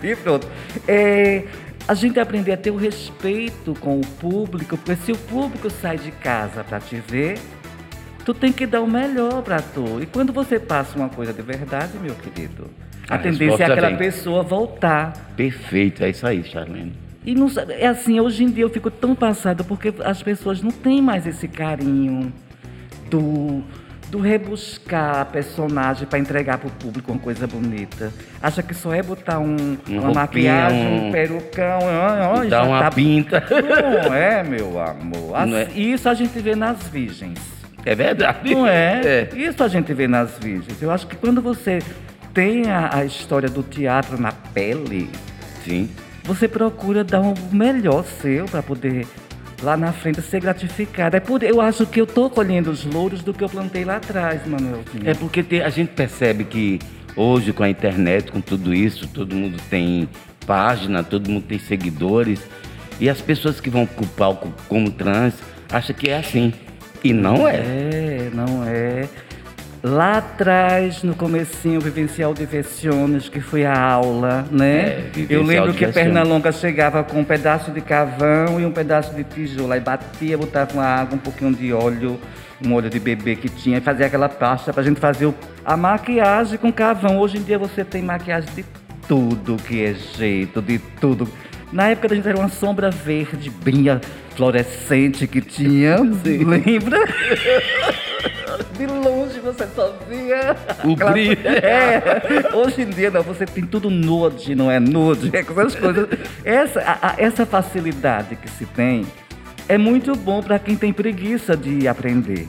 e 0.02 0.16
pronto. 0.16 0.48
É, 0.88 1.44
a 1.86 1.92
gente 1.92 2.18
aprender 2.18 2.52
a 2.52 2.56
ter 2.56 2.70
o 2.70 2.76
respeito 2.76 3.74
com 3.78 4.00
o 4.00 4.06
público, 4.06 4.78
porque 4.78 4.96
se 5.04 5.12
o 5.12 5.18
público 5.18 5.68
sai 5.68 5.98
de 5.98 6.12
casa 6.12 6.64
para 6.64 6.80
te 6.80 6.96
ver, 6.96 7.38
tu 8.24 8.32
tem 8.32 8.50
que 8.50 8.66
dar 8.66 8.80
o 8.80 8.90
melhor 8.90 9.42
para 9.42 9.60
tu. 9.60 10.00
E 10.00 10.06
quando 10.06 10.32
você 10.32 10.58
passa 10.58 10.96
uma 10.96 11.10
coisa 11.10 11.30
de 11.30 11.42
verdade, 11.42 11.92
meu 11.98 12.14
querido, 12.14 12.70
a, 13.08 13.14
A 13.14 13.18
tendência 13.18 13.62
é 13.64 13.66
aquela 13.72 13.88
vem. 13.88 13.96
pessoa 13.98 14.42
voltar. 14.42 15.12
Perfeito, 15.36 16.02
é 16.04 16.10
isso 16.10 16.26
aí, 16.26 16.42
Charlene. 16.44 16.92
E 17.26 17.34
não, 17.34 17.48
é 17.70 17.86
assim, 17.86 18.20
hoje 18.20 18.44
em 18.44 18.50
dia 18.50 18.64
eu 18.64 18.70
fico 18.70 18.90
tão 18.90 19.14
passada 19.14 19.64
porque 19.64 19.92
as 20.04 20.22
pessoas 20.22 20.60
não 20.62 20.70
têm 20.70 21.00
mais 21.00 21.26
esse 21.26 21.48
carinho 21.48 22.30
do, 23.10 23.62
do 24.10 24.18
rebuscar 24.18 25.20
a 25.20 25.24
personagem 25.24 26.06
para 26.06 26.18
entregar 26.18 26.58
para 26.58 26.68
o 26.68 26.70
público 26.70 27.10
uma 27.12 27.18
coisa 27.20 27.46
bonita. 27.46 28.12
Acha 28.42 28.62
que 28.62 28.74
só 28.74 28.92
é 28.92 29.02
botar 29.02 29.38
um, 29.38 29.56
uma 29.88 30.00
roupinha, 30.00 30.12
maquiagem, 30.14 30.86
um- 30.86 31.08
um 31.08 31.12
perucão, 31.12 31.78
ó, 31.82 32.40
ó, 32.40 32.44
Dá 32.44 32.62
uma 32.62 32.80
tá- 32.82 32.90
pinta. 32.90 33.42
Não 34.04 34.14
é, 34.14 34.42
meu 34.44 34.78
amor. 34.78 35.34
Assim, 35.36 35.54
é? 35.54 35.68
Isso 35.74 36.08
a 36.08 36.14
gente 36.14 36.38
vê 36.40 36.54
nas 36.54 36.86
virgens. 36.88 37.38
É 37.86 37.94
verdade. 37.94 38.54
Não 38.54 38.66
é? 38.66 39.00
É. 39.04 39.28
Isso 39.34 39.62
a 39.64 39.68
gente 39.68 39.92
vê 39.94 40.06
nas 40.08 40.38
virgens. 40.38 40.80
Eu 40.82 40.90
acho 40.90 41.06
que 41.06 41.16
quando 41.16 41.40
você 41.40 41.78
tem 42.34 42.68
a, 42.68 42.96
a 42.96 43.04
história 43.04 43.48
do 43.48 43.62
teatro 43.62 44.20
na 44.20 44.32
pele, 44.32 45.08
Sim. 45.64 45.88
você 46.24 46.48
procura 46.48 47.04
dar 47.04 47.20
o 47.20 47.34
melhor 47.52 48.04
seu 48.04 48.44
para 48.46 48.62
poder 48.62 49.06
lá 49.62 49.76
na 49.76 49.92
frente 49.92 50.20
ser 50.20 50.40
gratificado. 50.40 51.16
É 51.16 51.20
por, 51.20 51.42
eu 51.42 51.60
acho 51.60 51.86
que 51.86 52.00
eu 52.00 52.06
tô 52.06 52.28
colhendo 52.28 52.70
os 52.70 52.84
louros 52.84 53.22
do 53.22 53.32
que 53.32 53.42
eu 53.42 53.48
plantei 53.48 53.84
lá 53.84 53.96
atrás, 53.96 54.44
Manuelzinho. 54.46 55.08
É 55.08 55.14
porque 55.14 55.44
a 55.62 55.70
gente 55.70 55.92
percebe 55.92 56.44
que 56.44 56.80
hoje, 57.16 57.52
com 57.52 57.62
a 57.62 57.68
internet, 57.68 58.32
com 58.32 58.40
tudo 58.40 58.74
isso, 58.74 59.06
todo 59.06 59.34
mundo 59.34 59.56
tem 59.70 60.08
página, 60.44 61.02
todo 61.02 61.30
mundo 61.30 61.44
tem 61.44 61.58
seguidores. 61.58 62.40
E 63.00 63.08
as 63.08 63.20
pessoas 63.20 63.60
que 63.60 63.70
vão 63.70 63.86
pro 63.86 64.06
palco 64.06 64.52
como 64.68 64.90
trans 64.90 65.34
acham 65.70 65.94
que 65.94 66.10
é 66.10 66.18
assim. 66.18 66.52
E 67.02 67.12
não 67.12 67.46
é. 67.46 67.56
É, 67.56 68.30
não 68.32 68.64
é. 68.64 69.08
Lá 69.86 70.16
atrás, 70.16 71.02
no 71.02 71.14
comecinho, 71.14 71.78
Vivencial 71.78 72.32
Diversiones, 72.32 73.28
que 73.28 73.38
foi 73.38 73.66
a 73.66 73.78
aula, 73.78 74.46
né? 74.50 75.10
É, 75.14 75.26
eu 75.28 75.42
lembro 75.42 75.74
que 75.74 75.84
a 75.84 75.88
Diversiones. 75.88 75.94
Pernalonga 75.94 76.50
chegava 76.52 77.04
com 77.04 77.18
um 77.20 77.24
pedaço 77.24 77.70
de 77.70 77.82
cavão 77.82 78.58
e 78.58 78.64
um 78.64 78.72
pedaço 78.72 79.14
de 79.14 79.22
tijolo. 79.24 79.70
Aí 79.74 79.80
batia, 79.80 80.38
botava 80.38 80.72
uma 80.72 80.86
água, 80.86 81.16
um 81.16 81.18
pouquinho 81.18 81.52
de 81.54 81.70
óleo, 81.70 82.18
um 82.64 82.72
óleo 82.72 82.88
de 82.88 82.98
bebê 82.98 83.36
que 83.36 83.50
tinha, 83.50 83.76
e 83.76 83.80
fazia 83.82 84.06
aquela 84.06 84.26
pasta 84.26 84.72
pra 84.72 84.82
gente 84.82 84.98
fazer 84.98 85.26
o- 85.26 85.34
a 85.62 85.76
maquiagem 85.76 86.56
com 86.56 86.72
cavão. 86.72 87.18
Hoje 87.18 87.36
em 87.36 87.42
dia 87.42 87.58
você 87.58 87.84
tem 87.84 88.00
maquiagem 88.00 88.48
de 88.54 88.64
tudo 89.06 89.56
que 89.68 89.84
é 89.84 89.92
jeito, 89.92 90.62
de 90.62 90.78
tudo. 90.98 91.28
Na 91.70 91.88
época 91.90 92.10
a 92.10 92.16
gente 92.16 92.26
era 92.26 92.38
uma 92.38 92.48
sombra 92.48 92.90
verde, 92.90 93.50
bem 93.50 93.84
fluorescente 94.34 95.26
que 95.26 95.42
tinha, 95.42 95.96
lembra? 96.24 97.00
De 98.76 98.86
longe 98.86 99.40
você 99.40 99.66
só 99.74 99.96
via. 100.08 100.56
O 100.84 100.92
aquela- 100.92 101.10
brilho. 101.12 101.38
É. 101.46 102.02
Hoje 102.54 102.82
em 102.82 102.90
dia 102.90 103.10
não, 103.10 103.22
você 103.22 103.46
tem 103.46 103.64
tudo 103.64 103.90
nude, 103.90 104.54
não 104.54 104.70
é 104.70 104.78
nude, 104.80 105.30
é 105.34 105.42
com 105.42 105.60
essas 105.60 105.74
coisas. 105.74 106.08
Essa, 106.44 106.80
a- 106.80 106.98
a- 107.10 107.14
essa 107.18 107.44
facilidade 107.46 108.36
que 108.36 108.48
se 108.50 108.64
tem 108.66 109.04
é 109.68 109.78
muito 109.78 110.14
bom 110.16 110.42
para 110.42 110.58
quem 110.58 110.76
tem 110.76 110.92
preguiça 110.92 111.56
de 111.56 111.86
aprender. 111.88 112.46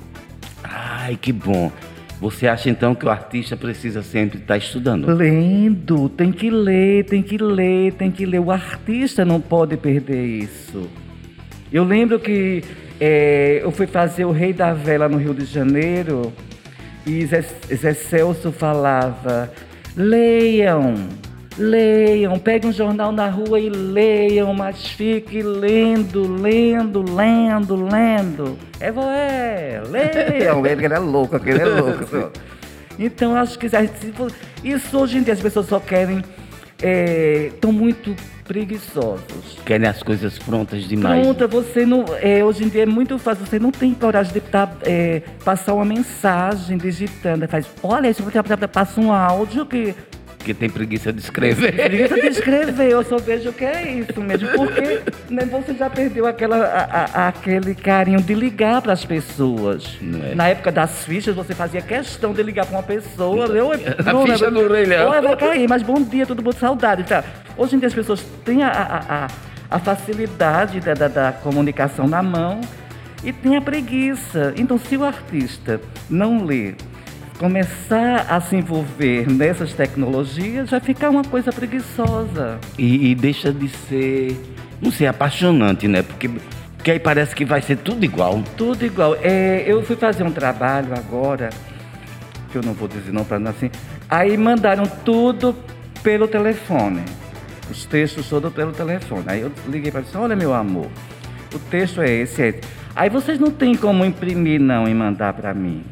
Ai, 0.63 1.17
que 1.19 1.31
bom. 1.31 1.71
Você 2.19 2.47
acha 2.47 2.69
então 2.69 2.95
que 2.95 3.05
o 3.05 3.09
artista 3.09 3.57
precisa 3.57 4.01
sempre 4.01 4.39
estar 4.39 4.57
estudando? 4.57 5.05
Lendo, 5.13 6.07
tem 6.09 6.31
que 6.31 6.49
ler, 6.49 7.03
tem 7.05 7.21
que 7.21 7.37
ler, 7.37 7.93
tem 7.93 8.09
que 8.09 8.25
ler. 8.25 8.39
O 8.39 8.49
artista 8.51 9.25
não 9.25 9.39
pode 9.41 9.75
perder 9.77 10.23
isso. 10.25 10.89
Eu 11.71 11.83
lembro 11.83 12.17
que 12.19 12.63
é, 12.99 13.59
eu 13.61 13.71
fui 13.71 13.87
fazer 13.87 14.25
o 14.25 14.31
Rei 14.31 14.53
da 14.53 14.73
Vela 14.73 15.09
no 15.09 15.17
Rio 15.17 15.33
de 15.33 15.45
Janeiro 15.45 16.31
e 17.05 17.25
Zé, 17.25 17.43
Zé 17.73 17.93
Celso 17.93 18.51
falava: 18.51 19.51
leiam, 19.95 20.95
leiam, 21.57 22.39
peguem 22.39 22.69
um 22.69 22.73
jornal 22.73 23.11
na 23.11 23.29
rua 23.29 23.59
e 23.59 23.69
leiam, 23.69 24.53
mas 24.53 24.87
fique 24.87 25.41
lendo, 25.41 26.41
lendo, 26.41 27.03
lendo, 27.03 27.75
lendo. 27.75 28.57
É, 28.79 28.87
é, 28.87 29.81
leiam. 29.87 30.65
Ele 30.65 30.85
era 30.85 30.99
louco, 30.99 31.35
aquele 31.35 31.61
é 31.61 31.65
louco. 31.65 32.05
só. 32.07 32.31
Então, 32.97 33.35
acho 33.35 33.59
que 33.59 33.67
isso 34.63 34.97
hoje 34.97 35.17
em 35.17 35.21
dia 35.21 35.33
as 35.33 35.41
pessoas 35.41 35.65
só 35.65 35.81
querem. 35.81 36.23
Estão 36.81 37.73
muito 37.73 38.15
preguiçosos. 38.45 39.59
Querem 39.65 39.87
as 39.87 40.01
coisas 40.01 40.37
prontas 40.37 40.87
demais. 40.87 41.21
Pronta, 41.21 41.47
você 41.47 41.85
não. 41.85 42.05
é, 42.21 42.43
hoje 42.43 42.63
em 42.63 42.69
dia 42.69 42.83
é 42.83 42.85
muito 42.85 43.17
fácil, 43.17 43.45
você 43.45 43.59
não 43.59 43.71
tem 43.71 43.93
coragem 43.93 44.31
de 44.31 44.39
tá, 44.39 44.71
é, 44.83 45.21
passar 45.43 45.73
uma 45.73 45.85
mensagem 45.85 46.77
digitando. 46.77 47.47
Faz, 47.47 47.65
olha, 47.83 48.13
passa 48.71 49.01
um 49.01 49.11
áudio 49.11 49.65
que. 49.65 49.93
Que 50.45 50.53
tem 50.53 50.69
preguiça 50.69 51.11
de 51.11 51.19
escrever. 51.21 51.73
Preguiça 51.73 52.13
de 52.21 52.27
escrever, 52.27 52.91
eu 52.91 53.03
só 53.03 53.17
vejo 53.17 53.51
que 53.51 53.65
é 53.65 53.91
isso 53.93 54.21
mesmo. 54.21 54.47
Porque 54.49 55.01
né, 55.27 55.43
você 55.49 55.73
já 55.73 55.89
perdeu 55.89 56.27
aquela, 56.27 56.57
a- 56.57 57.05
a- 57.25 57.27
aquele 57.29 57.73
carinho 57.73 58.21
de 58.21 58.35
ligar 58.35 58.79
para 58.81 58.93
as 58.93 59.03
pessoas. 59.03 59.97
Não 59.99 60.23
é? 60.23 60.35
Na 60.35 60.47
época 60.49 60.71
das 60.71 61.03
fichas, 61.03 61.35
você 61.35 61.55
fazia 61.55 61.81
questão 61.81 62.31
de 62.31 62.43
ligar 62.43 62.67
para 62.67 62.75
uma 62.77 62.83
pessoa. 62.83 63.47
Eu, 63.47 63.71
A 63.71 63.77
ficha 64.27 64.51
do 64.51 64.71
Rei 64.71 64.85
Leão. 64.85 65.09
Olha, 65.09 65.21
vai 65.21 65.35
cair, 65.35 65.67
mas 65.67 65.81
bom 65.81 65.99
dia, 66.03 66.27
todo 66.27 66.43
mundo 66.43 66.55
saudade. 66.55 67.03
Tá? 67.05 67.23
Hoje 67.57 67.75
em 67.75 67.79
dia 67.79 67.87
as 67.87 67.93
pessoas 67.95 68.23
têm 68.45 68.61
a, 68.63 68.69
a, 68.69 69.25
a, 69.25 69.27
a 69.71 69.79
facilidade 69.79 70.79
da, 70.79 70.93
da, 70.93 71.07
da 71.07 71.31
comunicação 71.31 72.07
na 72.07 72.21
mão 72.21 72.61
e 73.23 73.33
tem 73.33 73.57
a 73.57 73.61
preguiça. 73.61 74.53
Então, 74.55 74.77
se 74.77 74.95
o 74.95 75.03
artista 75.03 75.81
não 76.07 76.45
lê, 76.45 76.75
começar 77.37 78.27
a 78.29 78.39
se 78.39 78.55
envolver 78.55 79.29
nessas 79.29 79.73
tecnologias, 79.73 80.69
vai 80.69 80.79
ficar 80.79 81.09
uma 81.09 81.23
coisa 81.23 81.51
preguiçosa. 81.51 82.59
E, 82.77 83.11
e 83.11 83.15
deixa 83.15 83.51
de 83.51 83.69
ser, 83.69 84.39
não 84.81 84.91
sei, 84.91 85.07
apaixonante, 85.07 85.87
né? 85.87 86.01
Porque, 86.01 86.29
porque 86.77 86.91
aí 86.91 86.99
parece 86.99 87.35
que 87.35 87.45
vai 87.45 87.61
ser 87.61 87.77
tudo 87.77 88.03
igual. 88.03 88.41
Tudo 88.55 88.85
igual. 88.85 89.15
É, 89.21 89.63
eu 89.67 89.83
fui 89.83 89.95
fazer 89.95 90.23
um 90.23 90.31
trabalho 90.31 90.93
agora, 90.95 91.49
que 92.51 92.57
eu 92.57 92.61
não 92.61 92.73
vou 92.73 92.87
dizer 92.87 93.11
não 93.11 93.25
para 93.25 93.39
não 93.39 93.51
assim. 93.51 93.69
Aí 94.09 94.37
mandaram 94.37 94.85
tudo 95.03 95.55
pelo 96.01 96.27
telefone. 96.27 97.01
Os 97.69 97.85
textos 97.85 98.29
todos 98.29 98.53
pelo 98.53 98.71
telefone. 98.71 99.23
Aí 99.27 99.41
eu 99.41 99.51
liguei 99.67 99.91
para 99.91 100.01
ele 100.01 100.09
olha 100.15 100.35
meu 100.35 100.53
amor, 100.53 100.87
o 101.53 101.59
texto 101.59 102.01
é 102.01 102.09
esse, 102.09 102.41
é 102.41 102.47
esse. 102.49 102.61
Aí 102.95 103.09
vocês 103.09 103.39
não 103.39 103.51
têm 103.51 103.75
como 103.75 104.05
imprimir 104.05 104.61
não 104.61 104.87
e 104.87 104.93
mandar 104.93 105.33
para 105.33 105.53
mim. 105.53 105.83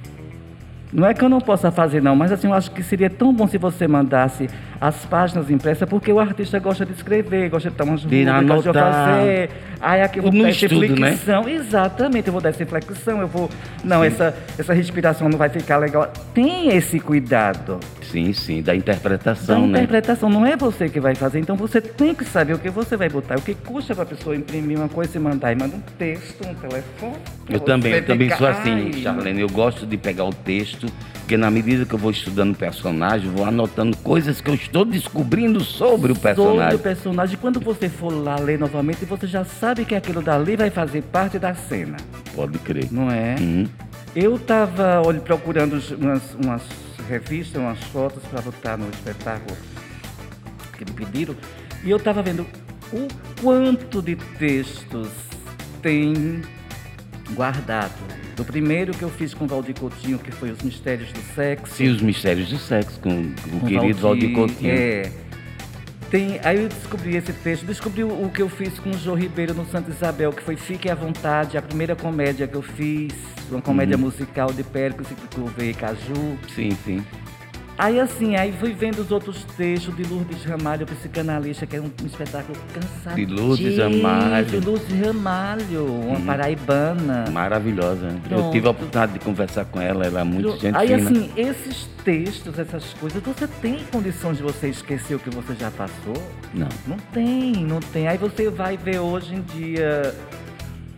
Não 0.93 1.07
é 1.07 1.13
que 1.13 1.23
eu 1.23 1.29
não 1.29 1.41
possa 1.41 1.71
fazer, 1.71 2.03
não, 2.03 2.15
mas 2.15 2.31
assim, 2.31 2.47
eu 2.47 2.53
acho 2.53 2.69
que 2.69 2.83
seria 2.83 3.09
tão 3.09 3.33
bom 3.33 3.47
se 3.47 3.57
você 3.57 3.88
mandasse 3.88 4.47
as 4.83 5.05
páginas 5.05 5.49
impressas, 5.49 5.87
porque 5.87 6.11
o 6.11 6.19
artista 6.19 6.59
gosta 6.59 6.85
de 6.85 6.91
escrever, 6.91 7.49
gosta 7.49 7.69
de 7.69 7.75
tomar 7.77 7.93
umas 7.93 8.03
gosta 8.43 8.73
de 8.73 8.77
fazer. 8.77 9.49
Aí 9.79 10.01
aqui 10.01 10.19
eu 10.19 10.23
vou 10.23 10.31
No 10.33 10.43
dar 10.43 10.49
né? 10.99 11.15
Exatamente, 11.47 12.27
eu 12.27 12.33
vou 12.33 12.41
dar 12.41 12.49
essa 12.49 12.63
inflexão, 12.63 13.21
eu 13.21 13.27
vou. 13.27 13.49
Não, 13.81 14.03
essa, 14.03 14.35
essa 14.57 14.73
respiração 14.73 15.29
não 15.29 15.37
vai 15.37 15.47
ficar 15.47 15.77
legal. 15.77 16.11
Tem 16.33 16.75
esse 16.75 16.99
cuidado. 16.99 17.79
Sim, 18.01 18.33
sim, 18.33 18.61
da 18.61 18.73
Da 18.73 18.75
interpretação, 18.75 19.67
né? 19.67 19.79
interpretação 19.79 20.29
não 20.29 20.45
é 20.45 20.57
você 20.57 20.89
que 20.89 20.99
vai 20.99 21.15
fazer, 21.15 21.39
então 21.39 21.55
você 21.55 21.79
tem 21.79 22.13
que 22.13 22.25
saber 22.25 22.53
o 22.53 22.59
que 22.59 22.69
você 22.69 22.97
vai 22.97 23.07
botar, 23.07 23.37
o 23.37 23.41
que 23.41 23.55
custa 23.55 23.95
para 23.95 24.03
a 24.03 24.07
pessoa 24.07 24.35
imprimir 24.35 24.77
uma 24.77 24.89
coisa 24.89 25.17
e 25.17 25.19
mandar. 25.19 25.53
E 25.53 25.55
manda 25.55 25.77
um 25.77 25.81
texto, 25.97 26.45
um 26.45 26.53
telefone. 26.55 27.15
Eu 27.49 27.59
também, 27.61 27.93
eu 27.93 28.05
também 28.05 28.29
sou 28.31 28.47
assim, 28.47 28.91
"Ai". 28.93 29.01
Charlene. 29.01 29.39
Eu 29.39 29.49
gosto 29.49 29.85
de 29.85 29.95
pegar 29.95 30.25
o 30.25 30.33
texto, 30.33 30.87
porque 31.19 31.37
na 31.37 31.49
medida 31.49 31.85
que 31.85 31.93
eu 31.93 31.99
vou 31.99 32.11
estudando 32.11 32.51
o 32.53 32.57
personagem, 32.57 33.29
vou 33.29 33.45
anotando 33.45 33.95
coisas 33.97 34.41
que 34.41 34.49
eu 34.49 34.55
estou 34.55 34.72
descobrindo 34.83 35.63
sobre 35.63 36.11
o 36.11 36.15
Sobre 36.15 36.29
personagem. 36.33 36.75
o 36.75 36.79
personagem. 36.79 37.37
Quando 37.39 37.59
você 37.59 37.87
for 37.87 38.09
lá 38.11 38.37
ler 38.39 38.57
novamente, 38.57 39.05
você 39.05 39.27
já 39.27 39.45
sabe 39.45 39.85
que 39.85 39.93
aquilo 39.93 40.21
dali 40.21 40.55
vai 40.55 40.71
fazer 40.71 41.03
parte 41.03 41.37
da 41.37 41.53
cena, 41.53 41.97
Pode 42.35 42.57
crer. 42.57 42.87
não 42.91 43.11
é? 43.11 43.35
Uhum. 43.39 43.67
Eu 44.15 44.35
estava 44.35 45.01
procurando 45.23 45.73
umas, 45.99 46.33
umas 46.43 46.63
revistas, 47.07 47.61
umas 47.61 47.79
fotos 47.85 48.23
para 48.23 48.41
botar 48.41 48.77
no 48.77 48.89
espetáculo 48.89 49.55
que 50.77 50.83
me 50.85 50.91
pediram, 50.91 51.35
e 51.83 51.89
eu 51.91 51.97
estava 51.97 52.23
vendo 52.23 52.45
o 52.91 53.07
quanto 53.41 54.01
de 54.01 54.15
textos 54.15 55.09
tem 55.81 56.41
guardado. 57.35 57.91
Do 58.35 58.43
primeiro 58.43 58.93
que 58.93 59.03
eu 59.03 59.09
fiz 59.09 59.33
com 59.33 59.45
o 59.45 59.47
Valdir 59.47 59.75
Coutinho, 59.79 60.17
que 60.17 60.31
foi 60.31 60.49
Os 60.51 60.61
Mistérios 60.61 61.11
do 61.11 61.21
Sexo. 61.35 61.75
Sim, 61.75 61.89
os 61.89 62.01
mistérios 62.01 62.49
do 62.49 62.57
sexo 62.57 62.99
com, 62.99 63.09
com 63.49 63.57
o 63.57 63.59
com 63.59 63.67
querido 63.67 63.99
Valdir 63.99 64.33
Coutinho. 64.33 64.71
É. 64.71 65.11
Tem, 66.09 66.39
aí 66.43 66.61
eu 66.61 66.69
descobri 66.69 67.15
esse 67.15 67.33
texto, 67.33 67.65
descobri 67.65 68.03
o, 68.03 68.07
o 68.25 68.29
que 68.29 68.41
eu 68.41 68.47
fiz 68.49 68.77
com 68.79 68.91
o 68.91 68.93
João 68.97 69.17
Ribeiro 69.17 69.53
no 69.55 69.65
Santa 69.65 69.89
Isabel, 69.89 70.31
que 70.31 70.43
foi 70.43 70.55
Fique 70.55 70.89
à 70.89 70.93
Vontade, 70.93 71.57
a 71.57 71.61
primeira 71.61 71.95
comédia 71.95 72.47
que 72.47 72.55
eu 72.55 72.61
fiz, 72.61 73.13
uma 73.49 73.61
comédia 73.61 73.95
Uhum. 73.97 74.03
musical 74.03 74.51
de 74.53 74.63
Péricles 74.63 75.07
e 75.11 75.35
Gouveia 75.39 75.71
e 75.71 75.73
Caju. 75.73 76.37
Sim, 76.53 76.69
sim. 76.85 77.03
Aí 77.75 77.99
assim, 77.99 78.35
aí 78.35 78.53
fui 78.59 78.71
vendo 78.71 78.99
os 78.99 79.11
outros 79.11 79.43
textos 79.57 79.95
de 79.95 80.03
Lourdes 80.03 80.43
Ramalho, 80.45 80.85
psicanalista, 80.85 81.65
que 81.65 81.75
é 81.75 81.81
um, 81.81 81.85
um 82.03 82.05
espetáculo 82.05 82.55
cansativo. 82.71 83.15
De 83.15 83.33
Lourdes 83.41 83.77
Ramalho. 83.79 84.61
Lourdes 84.63 85.01
Ramalho, 85.05 85.85
uma 85.85 86.19
Uhum. 86.19 86.25
paraibana. 86.25 87.25
Maravilhosa. 87.31 88.07
Eu 88.29 88.37
Pronto. 88.37 88.51
tive 88.51 88.67
a 88.67 88.71
oportunidade 88.71 89.13
de 89.13 89.19
conversar 89.19 89.65
com 89.65 89.81
ela, 89.81 90.05
ela 90.05 90.21
é 90.21 90.23
muito 90.23 90.51
gente 90.59 90.77
Aí 90.77 90.87
fina. 90.89 91.09
assim, 91.09 91.31
esses 91.35 91.89
textos, 92.05 92.59
essas 92.59 92.93
coisas, 92.93 93.21
você 93.23 93.47
tem 93.47 93.79
condições 93.91 94.37
de 94.37 94.43
você 94.43 94.67
esquecer 94.69 95.15
o 95.15 95.19
que 95.19 95.31
você 95.31 95.55
já 95.55 95.71
passou? 95.71 96.13
Não. 96.53 96.69
Não 96.87 96.97
tem, 97.11 97.53
não 97.65 97.79
tem. 97.79 98.07
Aí 98.07 98.19
você 98.19 98.49
vai 98.51 98.77
ver 98.77 98.99
hoje 98.99 99.33
em 99.33 99.41
dia 99.41 100.13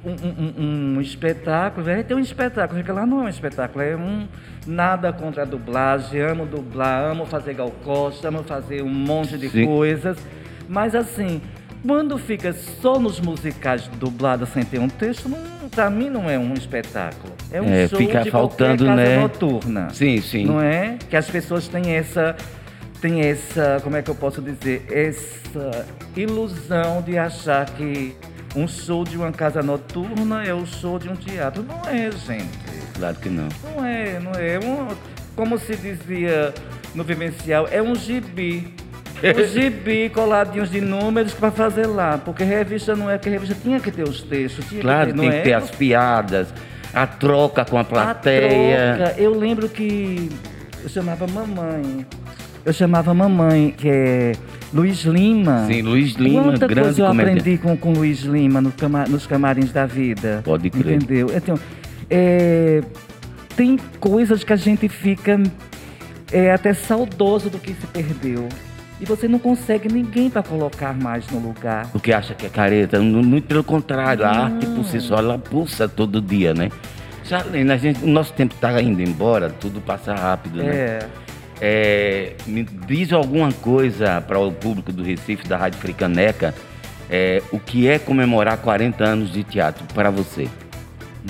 um, 0.03 0.11
um- 0.11 0.97
um- 0.97 1.01
espetáculo, 1.01 1.85
vai 1.85 2.03
ter 2.03 2.13
um 2.13 2.19
espetáculo, 2.19 2.79
porque 2.79 2.91
lá 2.91 3.05
não 3.07 3.21
é 3.21 3.23
um 3.23 3.29
espetáculo, 3.29 3.83
é 3.83 3.95
um 3.95 4.27
nada 4.65 5.11
contra 5.13 5.43
a 5.43 5.45
dublagem, 5.45 6.21
amo 6.21 6.45
dublar, 6.45 7.03
amo 7.11 7.25
fazer 7.25 7.53
Gal 7.53 7.71
Costa, 7.83 8.27
amo 8.29 8.43
fazer 8.43 8.81
um 8.81 8.89
monte 8.89 9.37
de 9.37 9.49
Sim. 9.49 9.65
coisas. 9.65 10.17
Mas 10.67 10.95
assim, 10.95 11.41
quando 11.85 12.17
fica 12.17 12.51
só 12.53 12.99
nos 12.99 13.19
musicais 13.19 13.87
dublados 13.99 14.49
sem 14.49 14.63
ter 14.63 14.79
um 14.79 14.89
texto, 14.89 15.29
não, 15.29 15.69
pra 15.69 15.89
mim 15.89 16.09
não 16.09 16.29
é 16.29 16.37
um 16.39 16.53
espetáculo. 16.53 17.33
É 17.51 17.61
um 17.61 17.65
É, 17.69 17.87
show 17.87 17.99
fica 17.99 18.21
de 18.21 18.31
faltando, 18.31 18.85
casa 18.85 18.95
né? 18.95 19.19
noturna. 19.19 19.89
Sim, 19.91 20.19
sim. 20.21 20.45
Não 20.45 20.59
é? 20.59 20.97
Que 21.09 21.15
as 21.15 21.29
pessoas 21.29 21.67
têm 21.67 21.91
essa, 21.93 22.35
têm 22.99 23.21
essa, 23.21 23.79
como 23.83 23.95
é 23.95 24.01
que 24.01 24.09
eu 24.09 24.15
posso 24.15 24.41
dizer, 24.41 24.87
essa 24.91 25.85
ilusão 26.15 27.03
de 27.03 27.17
achar 27.19 27.65
que 27.69 28.15
um 28.55 28.67
show 28.67 29.03
de 29.03 29.17
uma 29.17 29.31
casa 29.31 29.61
noturna 29.61 30.43
é 30.43 30.53
o 30.53 30.65
show 30.65 30.97
de 30.97 31.07
um 31.09 31.15
teatro. 31.15 31.61
Não 31.61 31.81
é, 31.87 32.09
gente. 32.11 32.64
Claro 33.05 33.17
que 33.21 33.29
não. 33.29 33.47
Não 33.75 33.85
é, 33.85 34.19
não 34.19 34.31
é. 34.31 34.55
É 34.55 34.59
um, 34.59 34.87
como 35.35 35.59
se 35.59 35.75
dizia 35.75 36.53
no 36.95 37.03
vivencial, 37.03 37.67
é 37.71 37.81
um 37.81 37.95
gibi. 37.95 38.73
Um 39.23 39.47
gibi 39.47 40.09
coladinhos 40.09 40.69
de 40.69 40.81
números 40.81 41.33
para 41.33 41.49
fazer 41.49 41.87
lá. 41.87 42.17
Porque 42.17 42.43
revista 42.43 42.95
não 42.97 43.09
é, 43.09 43.17
porque 43.17 43.29
revista 43.29 43.55
tinha 43.63 43.79
que 43.79 43.89
ter 43.89 44.03
os 44.03 44.21
textos. 44.21 44.65
Tinha 44.65 44.81
Claro, 44.81 45.07
que 45.07 45.13
ter, 45.13 45.19
tem 45.21 45.29
que 45.31 45.35
é? 45.37 45.41
ter 45.41 45.53
as 45.53 45.71
piadas, 45.71 46.53
a 46.93 47.07
troca 47.07 47.63
com 47.63 47.77
a 47.77 47.81
A 47.81 47.83
plateia. 47.85 48.95
troca, 48.97 49.13
eu 49.21 49.33
lembro 49.37 49.69
que 49.69 50.29
eu 50.83 50.89
chamava 50.89 51.25
mamãe. 51.27 52.05
Eu 52.65 52.73
chamava 52.73 53.13
mamãe, 53.13 53.73
que 53.75 53.87
é 53.87 54.31
Luiz 54.73 55.03
Lima. 55.05 55.65
Sim, 55.67 55.81
Luiz 55.83 56.13
Lima, 56.15 56.43
Quanta 56.43 56.67
grande 56.67 56.81
coisa 56.87 57.01
eu 57.03 57.07
aprendi 57.07 57.57
com, 57.57 57.77
com 57.77 57.93
Luiz 57.93 58.19
Lima 58.23 58.59
no 58.59 58.71
cama- 58.73 59.05
nos 59.07 59.25
camarins 59.25 59.71
da 59.71 59.85
vida. 59.85 60.41
Pode 60.43 60.69
crer. 60.69 60.95
Entendeu? 60.97 61.27
Então, 61.33 61.57
é, 62.09 62.81
tem 63.55 63.77
coisas 63.99 64.43
que 64.43 64.53
a 64.53 64.55
gente 64.55 64.87
fica 64.89 65.41
é, 66.31 66.51
até 66.51 66.73
saudoso 66.73 67.49
do 67.49 67.57
que 67.59 67.73
se 67.73 67.87
perdeu. 67.87 68.47
E 68.99 69.05
você 69.05 69.27
não 69.27 69.37
consegue 69.39 69.91
ninguém 69.91 70.29
para 70.29 70.41
colocar 70.41 70.93
mais 70.93 71.27
no 71.29 71.39
lugar. 71.39 71.87
Porque 71.91 72.13
acha 72.13 72.33
que 72.33 72.45
é 72.45 72.49
careta. 72.49 72.99
Mu- 72.99 73.21
Muito 73.23 73.45
pelo 73.45 73.63
contrário, 73.63 74.25
a 74.25 74.29
arte 74.29 74.65
por 74.67 74.85
si 74.85 75.01
só, 75.01 75.17
ela 75.17 75.37
pulsa 75.37 75.87
todo 75.87 76.21
dia, 76.21 76.53
né? 76.53 76.69
Charlene, 77.25 77.71
a 77.71 77.77
gente, 77.77 78.03
o 78.03 78.07
nosso 78.07 78.31
tempo 78.33 78.53
está 78.55 78.81
indo 78.81 79.01
embora, 79.01 79.49
tudo 79.49 79.81
passa 79.81 80.13
rápido, 80.15 80.63
né? 80.63 80.75
É. 80.75 80.99
É, 81.59 82.33
me 82.45 82.63
diz 82.63 83.11
alguma 83.13 83.51
coisa 83.51 84.21
para 84.21 84.37
o 84.39 84.51
público 84.51 84.91
do 84.91 85.01
Recife, 85.03 85.47
da 85.47 85.57
Rádio 85.57 85.79
Fricaneca, 85.79 86.53
é, 87.09 87.41
o 87.51 87.59
que 87.59 87.87
é 87.87 87.97
comemorar 87.97 88.57
40 88.57 89.03
anos 89.03 89.31
de 89.31 89.43
teatro 89.43 89.83
para 89.93 90.09
você? 90.09 90.47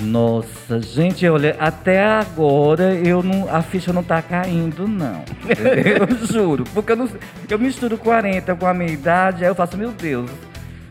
Nossa, 0.02 0.80
gente, 0.80 1.26
olha, 1.26 1.56
até 1.58 2.04
agora 2.04 2.94
eu 2.94 3.22
não, 3.22 3.48
a 3.48 3.62
ficha 3.62 3.92
não 3.92 4.02
tá 4.02 4.20
caindo, 4.20 4.86
não. 4.86 5.24
Eu 5.48 6.26
juro. 6.26 6.64
Porque 6.74 6.92
eu, 6.92 6.96
não, 6.96 7.08
eu 7.48 7.58
misturo 7.58 7.96
40 7.96 8.54
com 8.56 8.66
a 8.66 8.74
minha 8.74 8.92
idade, 8.92 9.42
aí 9.42 9.50
eu 9.50 9.54
faço, 9.54 9.76
meu 9.76 9.90
Deus, 9.92 10.30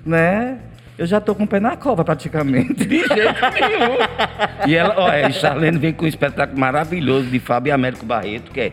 né? 0.03 0.57
Eu 0.97 1.05
já 1.05 1.19
tô 1.19 1.35
com 1.35 1.43
o 1.43 1.47
pé 1.47 1.59
na 1.59 1.75
cova 1.75 2.03
praticamente. 2.03 2.85
De 2.85 2.97
jeito 2.99 3.11
nenhum. 3.53 3.97
E 4.65 4.75
ela, 4.75 4.97
olha, 4.97 5.29
Charlene 5.31 5.77
vem 5.77 5.93
com 5.93 6.05
um 6.05 6.07
espetáculo 6.07 6.59
maravilhoso 6.59 7.27
de 7.27 7.37
Fábio 7.37 7.73
Américo 7.73 8.05
Barreto, 8.05 8.51
que 8.51 8.61
é 8.61 8.71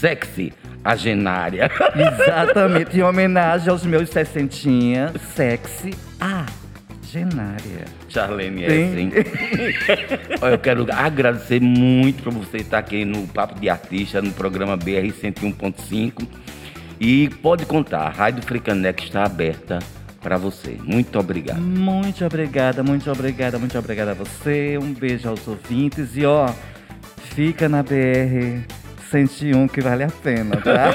Sexy, 0.00 0.52
a 0.84 0.96
Genária. 0.96 1.70
Exatamente, 1.94 2.98
em 2.98 3.02
homenagem 3.02 3.70
aos 3.70 3.86
meus 3.86 4.10
sessentinha, 4.10 5.12
sexy, 5.34 5.94
a 6.20 6.44
genária. 7.10 7.84
Charlene 8.08 8.64
é 8.64 8.68
Tem. 8.68 8.84
assim. 8.88 9.10
Olha, 10.40 10.54
eu 10.54 10.58
quero 10.58 10.86
agradecer 10.92 11.60
muito 11.60 12.22
por 12.22 12.32
você 12.32 12.58
estar 12.58 12.78
aqui 12.78 13.04
no 13.04 13.26
Papo 13.26 13.58
de 13.58 13.68
Artista, 13.68 14.22
no 14.22 14.32
programa 14.32 14.76
BR 14.76 15.08
101.5. 15.10 16.26
E 17.00 17.28
pode 17.42 17.66
contar, 17.66 18.02
a 18.02 18.10
Rádio 18.10 18.42
Fricaneca 18.42 19.02
está 19.02 19.24
aberta 19.24 19.78
para 20.20 20.36
você. 20.36 20.76
Muito 20.82 21.18
obrigado. 21.18 21.60
Muito 21.60 22.24
obrigada, 22.24 22.82
muito 22.82 23.10
obrigada, 23.10 23.58
muito 23.58 23.78
obrigada 23.78 24.10
a 24.10 24.14
você. 24.14 24.78
Um 24.78 24.92
beijo 24.92 25.28
aos 25.28 25.46
ouvintes 25.48 26.16
e 26.16 26.24
ó, 26.26 26.52
fica 27.34 27.68
na 27.68 27.82
BR 27.82 28.79
101 29.10 29.68
que 29.68 29.80
vale 29.80 30.04
a 30.04 30.08
pena, 30.08 30.56
tá? 30.56 30.90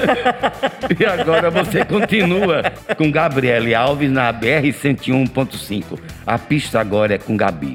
E 0.98 1.04
agora 1.04 1.50
você 1.50 1.84
continua 1.84 2.62
com 2.96 3.10
Gabriele 3.10 3.74
Alves 3.74 4.10
na 4.10 4.32
BR 4.32 4.72
101.5. 4.72 5.98
A 6.26 6.38
pista 6.38 6.80
agora 6.80 7.14
é 7.14 7.18
com 7.18 7.36
Gabi. 7.36 7.74